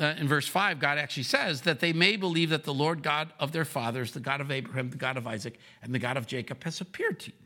[0.00, 3.32] uh, in verse 5, God actually says that they may believe that the Lord God
[3.38, 6.26] of their fathers, the God of Abraham, the God of Isaac, and the God of
[6.26, 7.36] Jacob has appeared to you.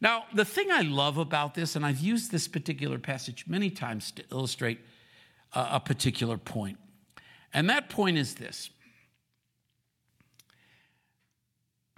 [0.00, 4.12] Now, the thing I love about this, and I've used this particular passage many times
[4.12, 4.78] to illustrate
[5.52, 6.78] uh, a particular point,
[7.52, 8.70] and that point is this.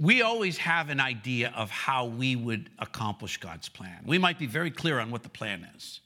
[0.01, 3.99] We always have an idea of how we would accomplish God's plan.
[4.07, 6.01] We might be very clear on what the plan is,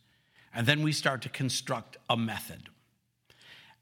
[0.53, 2.69] and then we start to construct a method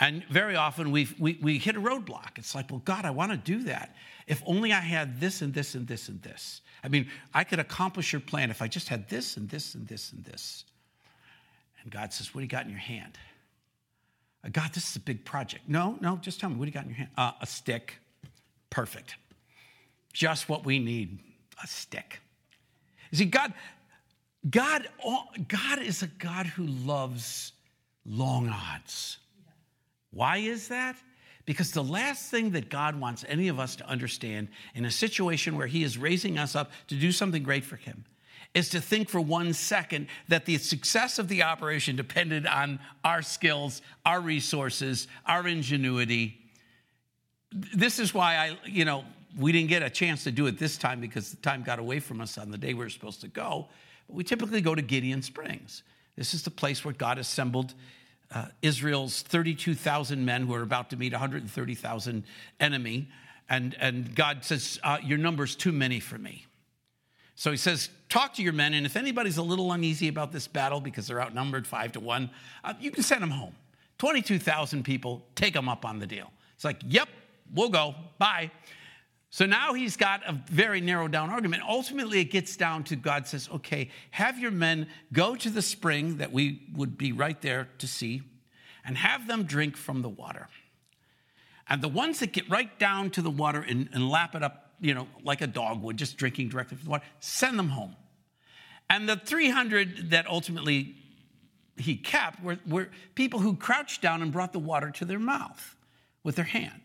[0.02, 2.36] and very often we we, hit a roadblock.
[2.36, 3.94] It's like, well, God, I want to do that.
[4.26, 6.60] If only I had this and this and this and this.
[6.82, 9.86] I mean, I could accomplish your plan if I just had this and this and
[9.86, 10.64] this and this.
[11.84, 13.16] And God says, What do you got in your hand?
[14.44, 15.68] Uh, God, this is a big project.
[15.68, 17.10] No, no, just tell me, what do you got in your hand?
[17.16, 17.98] Uh, a stick.
[18.70, 19.16] Perfect.
[20.12, 21.18] Just what we need
[21.62, 22.20] a stick.
[23.10, 23.52] You see, God,
[24.48, 24.88] God,
[25.48, 27.52] God is a God who loves
[28.04, 29.18] long odds.
[30.10, 30.96] Why is that?
[31.44, 35.56] Because the last thing that God wants any of us to understand in a situation
[35.56, 38.04] where He is raising us up to do something great for Him
[38.54, 43.22] is to think for one second that the success of the operation depended on our
[43.22, 46.38] skills, our resources, our ingenuity.
[47.50, 49.04] This is why I, you know,
[49.38, 52.00] we didn't get a chance to do it this time because the time got away
[52.00, 53.68] from us on the day we were supposed to go.
[54.06, 55.82] But we typically go to Gideon Springs.
[56.16, 57.72] This is the place where God assembled
[58.34, 62.24] uh, Israel's 32,000 men who are about to meet 130,000
[62.60, 63.08] enemy.
[63.48, 66.46] And, and God says, uh, Your number's too many for me.
[67.34, 70.46] So he says, Talk to your men, and if anybody's a little uneasy about this
[70.46, 72.30] battle because they're outnumbered five to one,
[72.62, 73.54] uh, you can send them home.
[73.98, 76.30] 22,000 people, take them up on the deal.
[76.54, 77.08] It's like, Yep,
[77.54, 77.94] we'll go.
[78.18, 78.50] Bye.
[79.32, 81.62] So now he's got a very narrowed down argument.
[81.66, 86.18] Ultimately, it gets down to God says, okay, have your men go to the spring
[86.18, 88.20] that we would be right there to see
[88.84, 90.48] and have them drink from the water.
[91.66, 94.61] And the ones that get right down to the water and, and lap it up,
[94.82, 97.96] you know, like a dog would, just drinking directly from the water, send them home.
[98.90, 100.96] And the 300 that ultimately
[101.76, 105.76] he kept were, were people who crouched down and brought the water to their mouth
[106.24, 106.82] with their hand.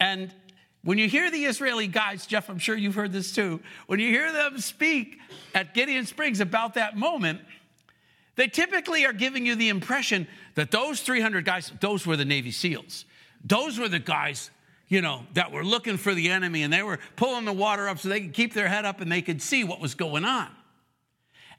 [0.00, 0.34] And
[0.82, 4.08] when you hear the Israeli guys, Jeff, I'm sure you've heard this too, when you
[4.08, 5.18] hear them speak
[5.54, 7.40] at Gideon Springs about that moment,
[8.36, 12.50] they typically are giving you the impression that those 300 guys, those were the Navy
[12.50, 13.04] SEALs.
[13.44, 14.50] Those were the guys,
[14.90, 18.00] you know, that were looking for the enemy and they were pulling the water up
[18.00, 20.48] so they could keep their head up and they could see what was going on.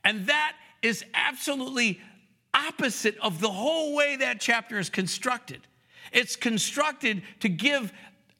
[0.04, 2.02] And that is absolutely
[2.54, 5.62] opposite of the whole way that chapter is constructed.
[6.12, 7.94] It's constructed to give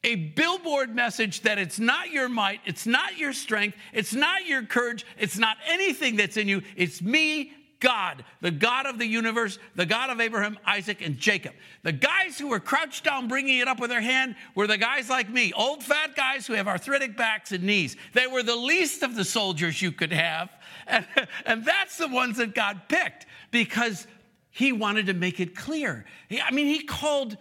[0.04, 4.62] a billboard message that it's not your might, it's not your strength, it's not your
[4.62, 6.60] courage, it's not anything that's in you.
[6.76, 7.52] It's me,
[7.82, 11.52] God, the God of the universe, the God of Abraham, Isaac, and Jacob.
[11.82, 15.10] The guys who were crouched down bringing it up with their hand were the guys
[15.10, 17.96] like me, old fat guys who have arthritic backs and knees.
[18.14, 20.48] They were the least of the soldiers you could have.
[20.86, 21.04] And,
[21.44, 24.06] and that's the ones that God picked because
[24.50, 26.04] he wanted to make it clear.
[26.30, 27.36] I mean, he called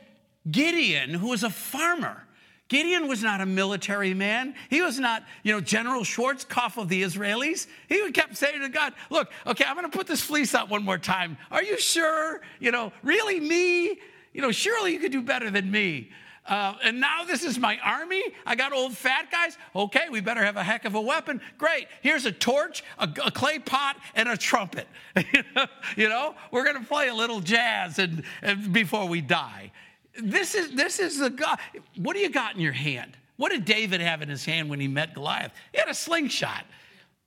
[0.50, 2.26] Gideon, who was a farmer,
[2.72, 4.55] Gideon was not a military man.
[4.69, 7.67] He was not, you know, General Schwarzkopf of the Israelis.
[7.89, 10.82] He kept saying to God, Look, okay, I'm going to put this fleece out one
[10.82, 11.38] more time.
[11.51, 12.39] Are you sure?
[12.61, 13.99] You know, really me?
[14.32, 16.11] You know, surely you could do better than me.
[16.45, 18.24] Uh, and now this is my army.
[18.45, 19.57] I got old fat guys.
[19.76, 21.41] Okay, we better have a heck of a weapon.
[21.57, 21.89] Great.
[22.01, 24.88] Here's a torch, a, a clay pot, and a trumpet.
[25.97, 29.74] you know, we're going to play a little jazz and, and before we die.
[30.20, 31.59] This is this is the God.
[31.95, 33.18] What do you got in your hand?
[33.38, 35.51] What did David have in his hand when he met Goliath?
[35.72, 36.66] He had a slingshot.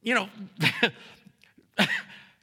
[0.03, 0.29] You know,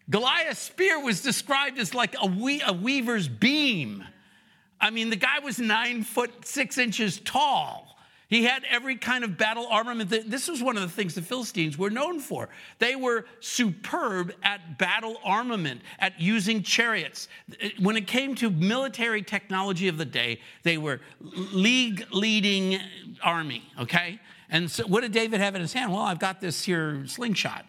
[0.10, 4.04] Goliath's spear was described as like a, we- a weaver's beam.
[4.80, 7.96] I mean, the guy was nine foot six inches tall.
[8.32, 10.10] He had every kind of battle armament.
[10.10, 12.48] This was one of the things the Philistines were known for.
[12.80, 17.28] They were superb at battle armament, at using chariots.
[17.78, 22.80] When it came to military technology of the day, they were league leading
[23.22, 24.18] army, okay?
[24.50, 25.92] And so what did David have in his hand?
[25.92, 27.66] Well, I've got this here slingshot.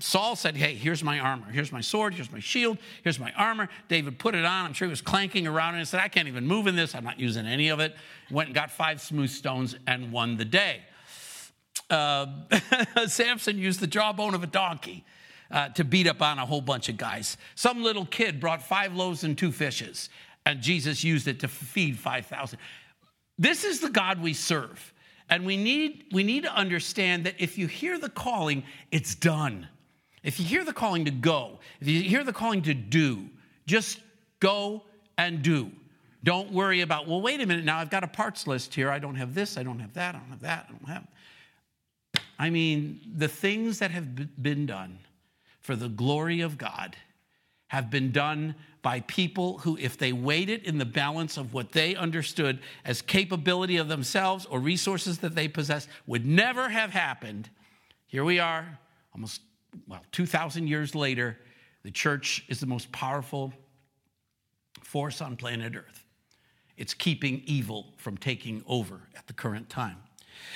[0.00, 1.46] Saul said, Hey, here's my armor.
[1.52, 2.14] Here's my sword.
[2.14, 2.78] Here's my shield.
[3.04, 3.68] Here's my armor.
[3.88, 4.66] David put it on.
[4.66, 6.94] I'm sure he was clanking around and said, I can't even move in this.
[6.94, 7.94] I'm not using any of it.
[8.30, 10.80] Went and got five smooth stones and won the day.
[11.88, 12.26] Uh,
[13.06, 15.04] Samson used the jawbone of a donkey
[15.50, 17.36] uh, to beat up on a whole bunch of guys.
[17.54, 20.10] Some little kid brought five loaves and two fishes,
[20.44, 22.58] and Jesus used it to feed 5,000.
[23.38, 24.92] This is the God we serve.
[25.30, 29.68] And we need, we need to understand that if you hear the calling, it's done.
[30.22, 33.28] If you hear the calling to go, if you hear the calling to do,
[33.66, 34.00] just
[34.40, 34.82] go
[35.16, 35.70] and do.
[36.24, 38.90] Don't worry about, well, wait a minute, now I've got a parts list here.
[38.90, 41.06] I don't have this, I don't have that, I don't have that, I don't have.
[42.38, 44.98] I mean, the things that have been done
[45.60, 46.96] for the glory of God
[47.68, 51.72] have been done by people who, if they weighed it in the balance of what
[51.72, 57.50] they understood as capability of themselves or resources that they possess, would never have happened.
[58.06, 58.78] Here we are,
[59.14, 59.42] almost,
[59.86, 61.38] well, 2,000 years later.
[61.82, 63.52] The church is the most powerful
[64.82, 66.04] force on planet Earth.
[66.76, 69.96] It's keeping evil from taking over at the current time.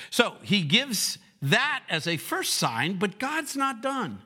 [0.09, 4.21] So he gives that as a first sign, but God's not done.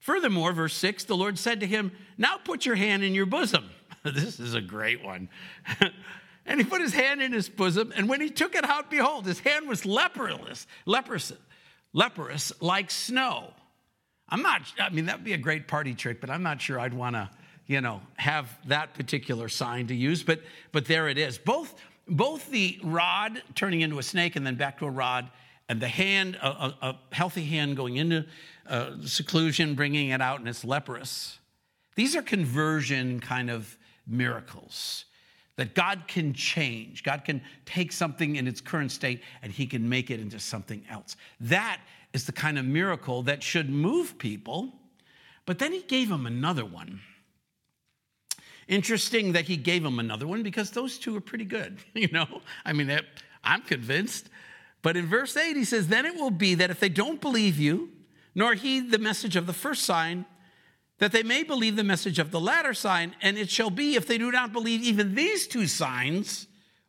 [0.00, 3.68] Furthermore, verse 6, the Lord said to him, Now put your hand in your bosom.
[4.04, 5.28] this is a great one.
[6.46, 9.26] and he put his hand in his bosom, and when he took it out, behold,
[9.26, 11.32] his hand was leprous, leprous,
[11.92, 13.52] leprous like snow.
[14.28, 16.94] I'm not, I mean, that'd be a great party trick, but I'm not sure I'd
[16.94, 17.30] want to,
[17.66, 20.40] you know, have that particular sign to use, but,
[20.72, 21.38] but there it is.
[21.38, 21.74] Both,
[22.06, 25.30] both the rod turning into a snake and then back to a rod,
[25.68, 28.24] and the hand, a, a, a healthy hand going into
[28.68, 31.38] uh, seclusion, bringing it out, and it's leprous.
[31.94, 35.04] These are conversion kind of miracles
[35.56, 37.02] that God can change.
[37.02, 40.84] God can take something in its current state and he can make it into something
[40.88, 41.16] else.
[41.40, 41.80] That
[42.12, 44.72] is the kind of miracle that should move people.
[45.46, 47.00] But then he gave him another one.
[48.68, 51.78] Interesting that he gave him another one because those two are pretty good.
[51.94, 53.00] You know, I mean,
[53.42, 54.28] I'm convinced.
[54.82, 57.58] But in verse 8, he says, Then it will be that if they don't believe
[57.58, 57.90] you,
[58.34, 60.26] nor heed the message of the first sign,
[60.98, 63.14] that they may believe the message of the latter sign.
[63.22, 66.46] And it shall be, if they do not believe even these two signs,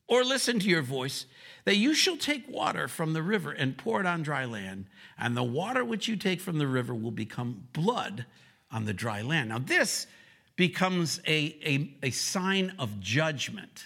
[0.07, 1.25] or listen to your voice,
[1.65, 4.85] that you shall take water from the river and pour it on dry land,
[5.19, 8.25] and the water which you take from the river will become blood
[8.71, 9.49] on the dry land.
[9.49, 10.07] Now, this
[10.55, 13.85] becomes a, a, a sign of judgment.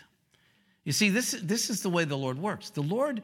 [0.86, 2.70] You see, this, this is the way the Lord works.
[2.70, 3.22] The Lord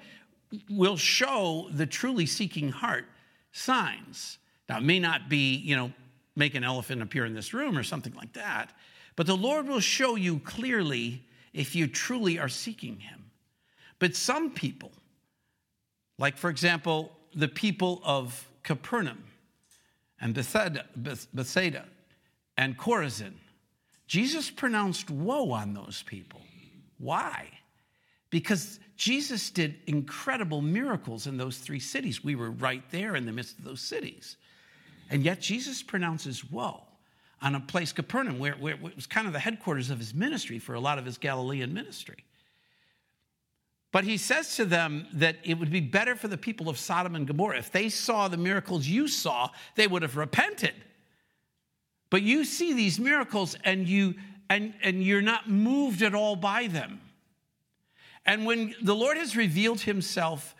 [0.69, 3.05] will show the truly seeking heart
[3.51, 4.37] signs.
[4.67, 5.91] Now, it may not be, you know,
[6.35, 8.71] make an elephant appear in this room or something like that,
[9.15, 11.23] but the Lord will show you clearly
[11.53, 13.25] if you truly are seeking Him.
[13.97, 14.91] But some people,
[16.17, 19.23] like for example, the people of Capernaum
[20.21, 21.85] and Bethsaida, Bethsaida
[22.57, 23.33] and Chorazin,
[24.07, 26.41] Jesus pronounced woe on those people.
[26.97, 27.58] Why?
[28.29, 32.23] Because Jesus did incredible miracles in those three cities.
[32.23, 34.35] We were right there in the midst of those cities.
[35.09, 36.83] And yet Jesus pronounces woe
[37.41, 40.59] on a place, Capernaum, where, where, it was kind of the headquarters of his ministry
[40.59, 42.25] for a lot of his Galilean ministry.
[43.91, 47.15] But he says to them that it would be better for the people of Sodom
[47.15, 47.57] and Gomorrah.
[47.57, 50.75] If they saw the miracles you saw, they would have repented.
[52.09, 54.15] But you see these miracles and you
[54.51, 56.99] and, and you're not moved at all by them.
[58.29, 60.53] And when the Lord has revealed himself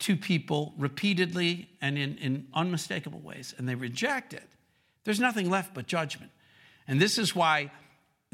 [0.00, 4.46] to people repeatedly and in, in unmistakable ways, and they reject it,
[5.04, 6.30] there's nothing left but judgment.
[6.86, 7.70] And this is why,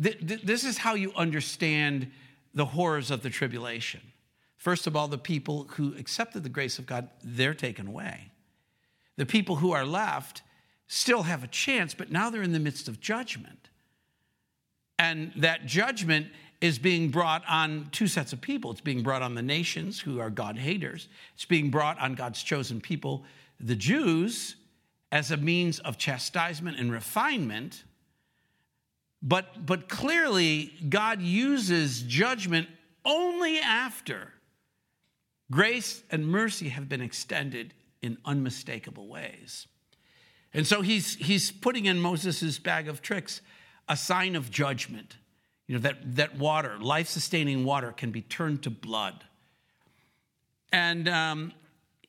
[0.03, 2.11] th- th- this is how you understand
[2.55, 4.01] the horrors of the tribulation.
[4.57, 8.33] First of all, the people who accepted the grace of God, they're taken away.
[9.16, 10.43] The people who are left
[10.89, 13.68] still have a chance, but now they're in the midst of judgment.
[14.99, 16.26] And that judgment
[16.62, 18.70] is being brought on two sets of people.
[18.70, 22.42] It's being brought on the nations who are God haters, it's being brought on God's
[22.42, 23.24] chosen people,
[23.60, 24.56] the Jews,
[25.10, 27.84] as a means of chastisement and refinement.
[29.20, 32.68] But, but clearly, God uses judgment
[33.04, 34.32] only after
[35.50, 39.66] grace and mercy have been extended in unmistakable ways.
[40.54, 43.42] And so he's, he's putting in Moses' bag of tricks
[43.88, 45.16] a sign of judgment.
[45.72, 49.24] You know, that, that water, life sustaining water, can be turned to blood.
[50.70, 51.52] And um,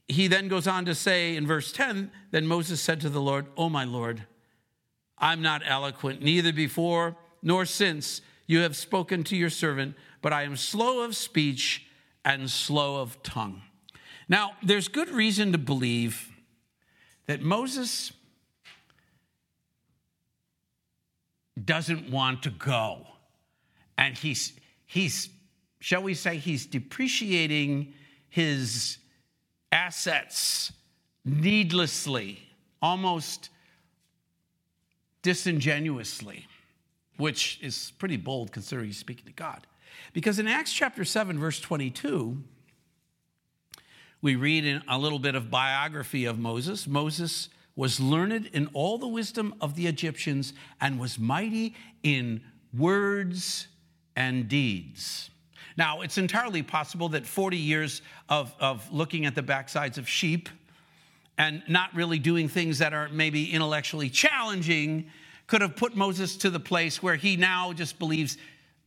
[0.05, 3.45] he then goes on to say in verse 10 Then Moses said to the Lord,
[3.55, 4.25] Oh, my Lord,
[5.17, 10.43] I'm not eloquent, neither before nor since you have spoken to your servant, but I
[10.43, 11.85] am slow of speech
[12.25, 13.61] and slow of tongue.
[14.27, 16.33] Now, there's good reason to believe
[17.27, 18.11] that Moses
[21.63, 23.07] doesn't want to go.
[24.03, 24.51] And he's,
[24.85, 25.29] he's,
[25.79, 27.93] shall we say, he's depreciating
[28.27, 28.97] his
[29.71, 30.73] assets
[31.23, 32.37] needlessly,
[32.81, 33.49] almost
[35.21, 36.45] disingenuously,
[37.15, 39.65] which is pretty bold considering he's speaking to God.
[40.11, 42.43] Because in Acts chapter 7, verse 22,
[44.21, 46.87] we read in a little bit of biography of Moses.
[46.87, 47.47] Moses
[47.77, 50.51] was learned in all the wisdom of the Egyptians
[50.81, 51.73] and was mighty
[52.03, 52.41] in
[52.73, 53.69] words
[54.15, 55.29] and deeds.
[55.77, 60.49] Now, it's entirely possible that 40 years of, of looking at the backsides of sheep
[61.37, 65.09] and not really doing things that are maybe intellectually challenging
[65.47, 68.37] could have put Moses to the place where he now just believes,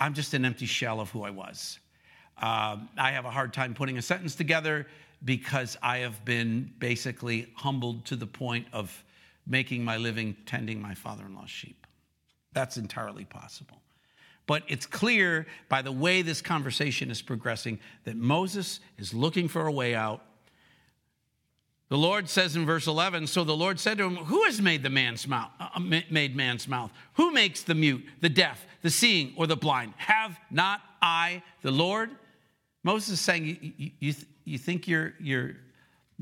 [0.01, 1.79] I'm just an empty shell of who I was.
[2.41, 4.87] Uh, I have a hard time putting a sentence together
[5.25, 9.05] because I have been basically humbled to the point of
[9.47, 11.87] making my living tending my father in law's sheep.
[12.53, 13.81] That's entirely possible.
[14.47, 19.67] But it's clear by the way this conversation is progressing that Moses is looking for
[19.67, 20.23] a way out.
[21.89, 24.83] The Lord says in verse 11, so the Lord said to him, Who has made
[24.83, 26.91] the man's mouth, uh, made man's mouth?
[27.15, 29.95] Who makes the mute, the deaf, the seeing, or the blind?
[29.97, 32.11] Have not I the Lord?
[32.83, 35.53] Moses is saying, You, you, you think your, your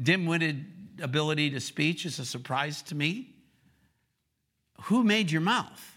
[0.03, 0.67] dim witted
[1.01, 3.35] ability to speech is a surprise to me?
[4.85, 5.94] Who made your mouth?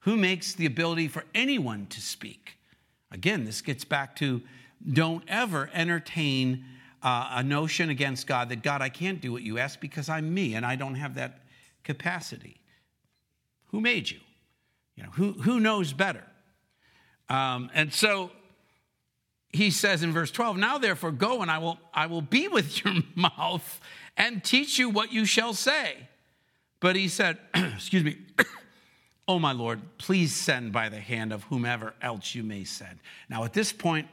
[0.00, 2.56] Who makes the ability for anyone to speak?
[3.10, 4.40] Again, this gets back to
[4.92, 6.64] don't ever entertain
[7.02, 10.32] uh, a notion against God that God, I can't do what you ask because I'm
[10.32, 11.40] me and I don't have that
[11.84, 12.60] capacity.
[13.68, 14.20] Who made you?
[14.96, 16.24] You know, who, who knows better?
[17.28, 18.30] Um, and so
[19.52, 22.84] he says in verse 12, Now therefore go and I will, I will be with
[22.84, 23.80] your mouth
[24.16, 26.08] and teach you what you shall say.
[26.80, 28.18] But he said, Excuse me,
[29.30, 32.98] Oh, my Lord, please send by the hand of whomever else you may send.
[33.28, 34.08] Now, at this point,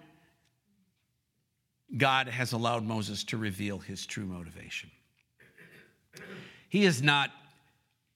[1.97, 4.91] God has allowed Moses to reveal his true motivation.
[6.69, 7.31] He is not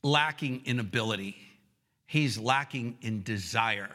[0.04, 1.36] lacking in ability,
[2.06, 3.90] he's lacking in desire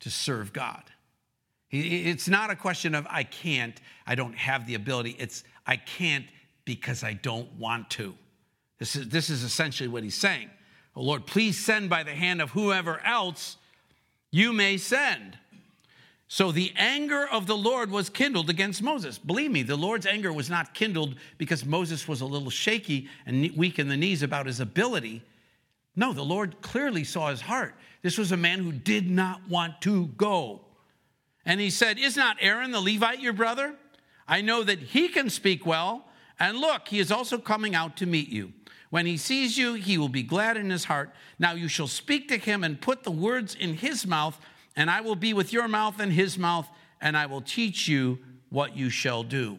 [0.00, 0.82] to serve God.
[1.70, 5.16] It's not a question of I can't, I don't have the ability.
[5.18, 6.26] It's I can't
[6.66, 8.14] because I don't want to.
[8.78, 10.50] This is, this is essentially what he's saying.
[10.98, 13.56] Oh Lord, please send by the hand of whoever else
[14.32, 15.38] you may send.
[16.26, 19.16] So the anger of the Lord was kindled against Moses.
[19.16, 23.48] Believe me, the Lord's anger was not kindled because Moses was a little shaky and
[23.56, 25.22] weak in the knees about his ability.
[25.94, 27.76] No, the Lord clearly saw his heart.
[28.02, 30.62] This was a man who did not want to go.
[31.46, 33.76] And he said, Is not Aaron the Levite your brother?
[34.26, 36.06] I know that he can speak well.
[36.40, 38.52] And look, he is also coming out to meet you.
[38.90, 41.12] When he sees you, he will be glad in his heart.
[41.38, 44.40] Now you shall speak to him and put the words in his mouth,
[44.76, 46.68] and I will be with your mouth and his mouth,
[47.00, 48.18] and I will teach you
[48.48, 49.58] what you shall do.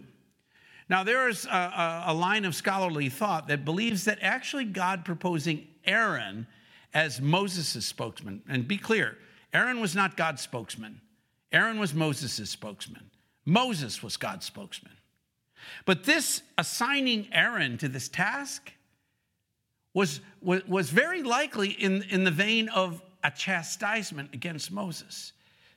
[0.89, 5.67] Now, there is a, a, line of scholarly thought that believes that actually God proposing
[5.85, 6.47] Aaron
[6.95, 9.15] as Moses' spokesman, and be clear,
[9.53, 10.99] Aaron was not God's spokesman,
[11.51, 13.09] Aaron was Moses' spokesman.
[13.45, 14.93] Moses was God's spokesman.
[15.85, 18.71] But this assigning Aaron to this task
[19.93, 25.33] was, was, was very likely in, in the vein of a chastisement against Moses.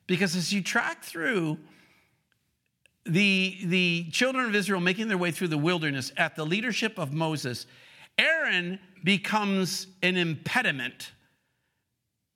[0.06, 1.58] Because as you track through
[3.04, 7.12] the, the children of Israel making their way through the wilderness at the leadership of
[7.12, 7.66] Moses,
[8.18, 11.12] Aaron becomes an impediment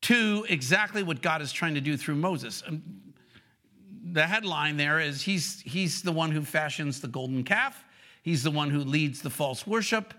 [0.03, 2.63] to exactly what God is trying to do through Moses.
[2.67, 2.83] Um,
[4.13, 7.85] the headline there is he's, he's the one who fashions the golden calf,
[8.23, 10.15] he's the one who leads the false worship,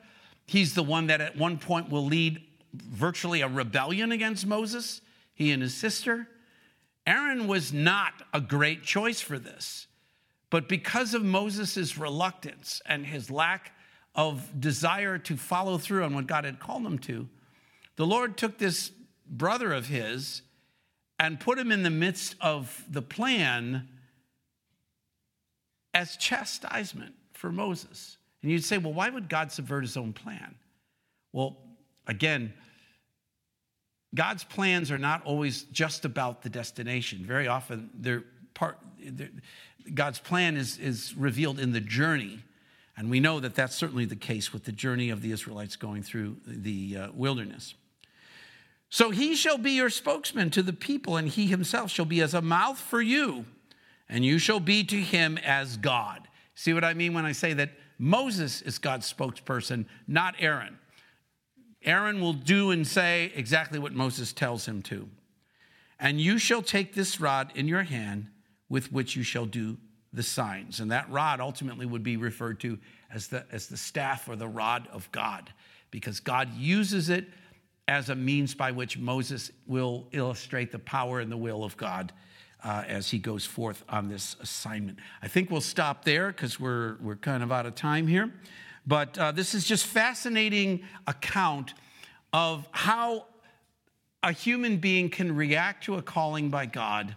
[0.48, 2.42] He's the one that at one point will lead
[2.74, 5.02] virtually a rebellion against Moses,
[5.34, 6.28] he and his sister.
[7.06, 9.88] Aaron was not a great choice for this.
[10.50, 13.74] But because of Moses' reluctance and his lack
[14.16, 17.28] of desire to follow through on what God had called him to,
[17.98, 18.92] the Lord took this
[19.30, 20.42] brother of his
[21.20, 23.88] and put him in the midst of the plan
[25.94, 28.17] as chastisement for Moses.
[28.42, 30.56] And you'd say, well, why would God subvert his own plan?
[31.34, 31.58] Well,
[32.06, 32.54] again,
[34.16, 37.26] God's plans are not always just about the destination.
[37.26, 38.24] Very often, they're
[38.54, 39.30] part, they're,
[39.94, 42.40] God's plan is, is revealed in the journey.
[42.96, 46.04] And we know that that's certainly the case with the journey of the Israelites going
[46.04, 47.76] through the uh, wilderness.
[48.90, 52.34] So he shall be your spokesman to the people, and he himself shall be as
[52.34, 53.46] a mouth for you,
[54.08, 56.28] and you shall be to him as God.
[56.56, 60.78] See what I mean when I say that Moses is God's spokesperson, not Aaron.
[61.84, 65.10] Aaron will do and say exactly what Moses tells him to.
[66.00, 68.28] And you shall take this rod in your hand
[68.70, 69.78] with which you shall do
[70.14, 70.80] the signs.
[70.80, 72.78] And that rod ultimately would be referred to
[73.12, 75.52] as the, as the staff or the rod of God,
[75.92, 77.26] because God uses it
[77.88, 82.12] as a means by which Moses will illustrate the power and the will of God
[82.64, 85.00] uh, as he goes forth on this assignment.
[85.22, 88.32] I think we'll stop there because we're, we're kind of out of time here.
[88.86, 91.74] But uh, this is just fascinating account
[92.34, 93.26] of how
[94.24, 97.16] a human being can react to a calling by God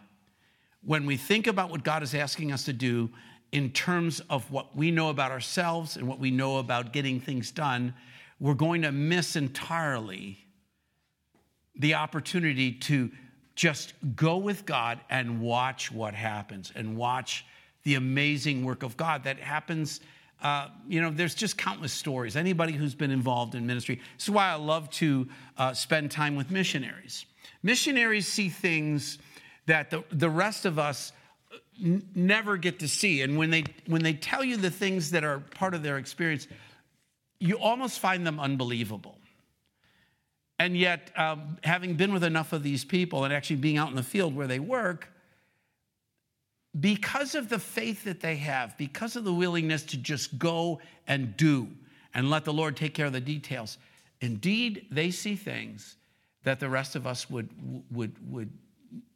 [0.83, 3.11] when we think about what God is asking us to do
[3.53, 7.51] in terms of what we know about ourselves and what we know about getting things
[7.51, 7.95] done,
[8.39, 10.39] we're going to miss entirely
[11.77, 13.11] the opportunity to
[13.55, 17.45] just go with God and watch what happens and watch
[17.83, 20.01] the amazing work of God that happens.
[20.43, 22.37] Uh, you know, there's just countless stories.
[22.37, 24.01] Anybody who's been involved in ministry.
[24.17, 25.29] This is why I love to
[25.59, 27.27] uh, spend time with missionaries.
[27.63, 29.19] Missionaries see things
[29.67, 31.13] that the, the rest of us
[31.83, 33.23] n- never get to see.
[33.23, 36.49] And when they, when they tell you the things that are part of their experience,
[37.39, 39.20] you almost find them unbelievable.
[40.61, 43.97] And yet, um, having been with enough of these people and actually being out in
[43.97, 45.09] the field where they work,
[46.79, 51.35] because of the faith that they have, because of the willingness to just go and
[51.39, 51.67] do
[52.13, 53.79] and let the Lord take care of the details,
[54.21, 55.97] indeed, they see things
[56.45, 57.49] that the rest of us would,
[57.91, 58.51] would, would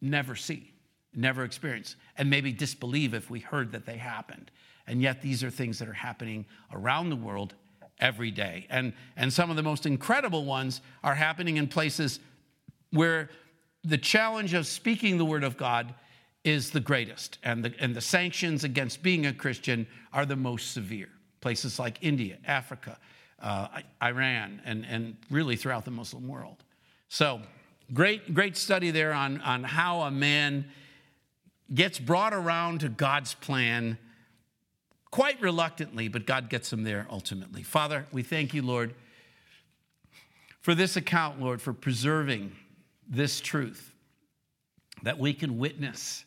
[0.00, 0.72] never see,
[1.14, 4.50] never experience, and maybe disbelieve if we heard that they happened.
[4.86, 7.52] And yet, these are things that are happening around the world
[7.98, 8.66] every day.
[8.70, 12.20] And, and some of the most incredible ones are happening in places
[12.90, 13.30] where
[13.82, 15.94] the challenge of speaking the word of God
[16.44, 20.72] is the greatest, and the, and the sanctions against being a Christian are the most
[20.72, 21.08] severe.
[21.40, 22.98] Places like India, Africa,
[23.40, 23.68] uh,
[24.02, 26.62] Iran, and, and really throughout the Muslim world.
[27.08, 27.40] So,
[27.92, 30.66] great, great study there on, on how a man
[31.72, 33.98] gets brought around to God's plan
[35.14, 37.62] quite reluctantly, but God gets them there ultimately.
[37.62, 38.92] Father, we thank you, Lord,
[40.60, 42.50] for this account, Lord, for preserving
[43.08, 43.94] this truth
[45.04, 46.24] that we can witness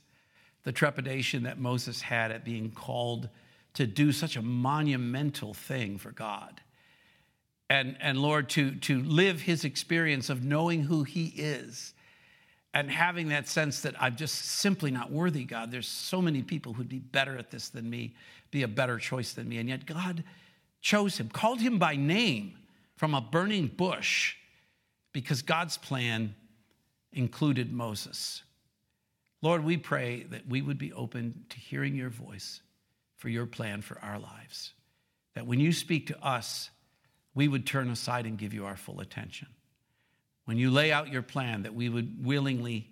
[0.63, 3.27] the trepidation that Moses had at being called
[3.73, 6.61] to do such a monumental thing for God.
[7.69, 11.93] And, and Lord, to, to live his experience of knowing who he is
[12.77, 15.71] and having that sense that I'm just simply not worthy, God.
[15.71, 18.13] There's so many people who'd be better at this than me,
[18.51, 19.57] be a better choice than me.
[19.57, 20.23] And yet God
[20.79, 22.55] chose him, called him by name
[22.95, 24.35] from a burning bush
[25.11, 26.35] because God's plan
[27.11, 28.43] included Moses.
[29.41, 32.61] Lord, we pray that we would be open to hearing your voice
[33.15, 34.73] for your plan for our lives.
[35.33, 36.69] That when you speak to us,
[37.33, 39.47] we would turn aside and give you our full attention
[40.47, 42.87] when you lay out your plan, that we would willingly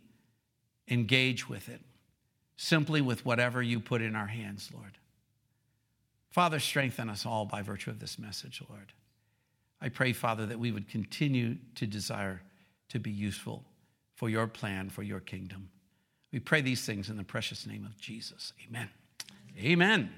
[0.90, 1.80] engage with it,
[2.58, 4.98] simply with whatever you put in our hands, Lord.
[6.32, 8.92] Father, strengthen us all by virtue of this message, Lord.
[9.80, 12.42] I pray, Father, that we would continue to desire
[12.90, 13.64] to be useful
[14.16, 15.70] for your plan, for your kingdom.
[16.34, 18.52] We pray these things in the precious name of Jesus.
[18.68, 18.90] Amen.
[19.58, 20.12] Amen.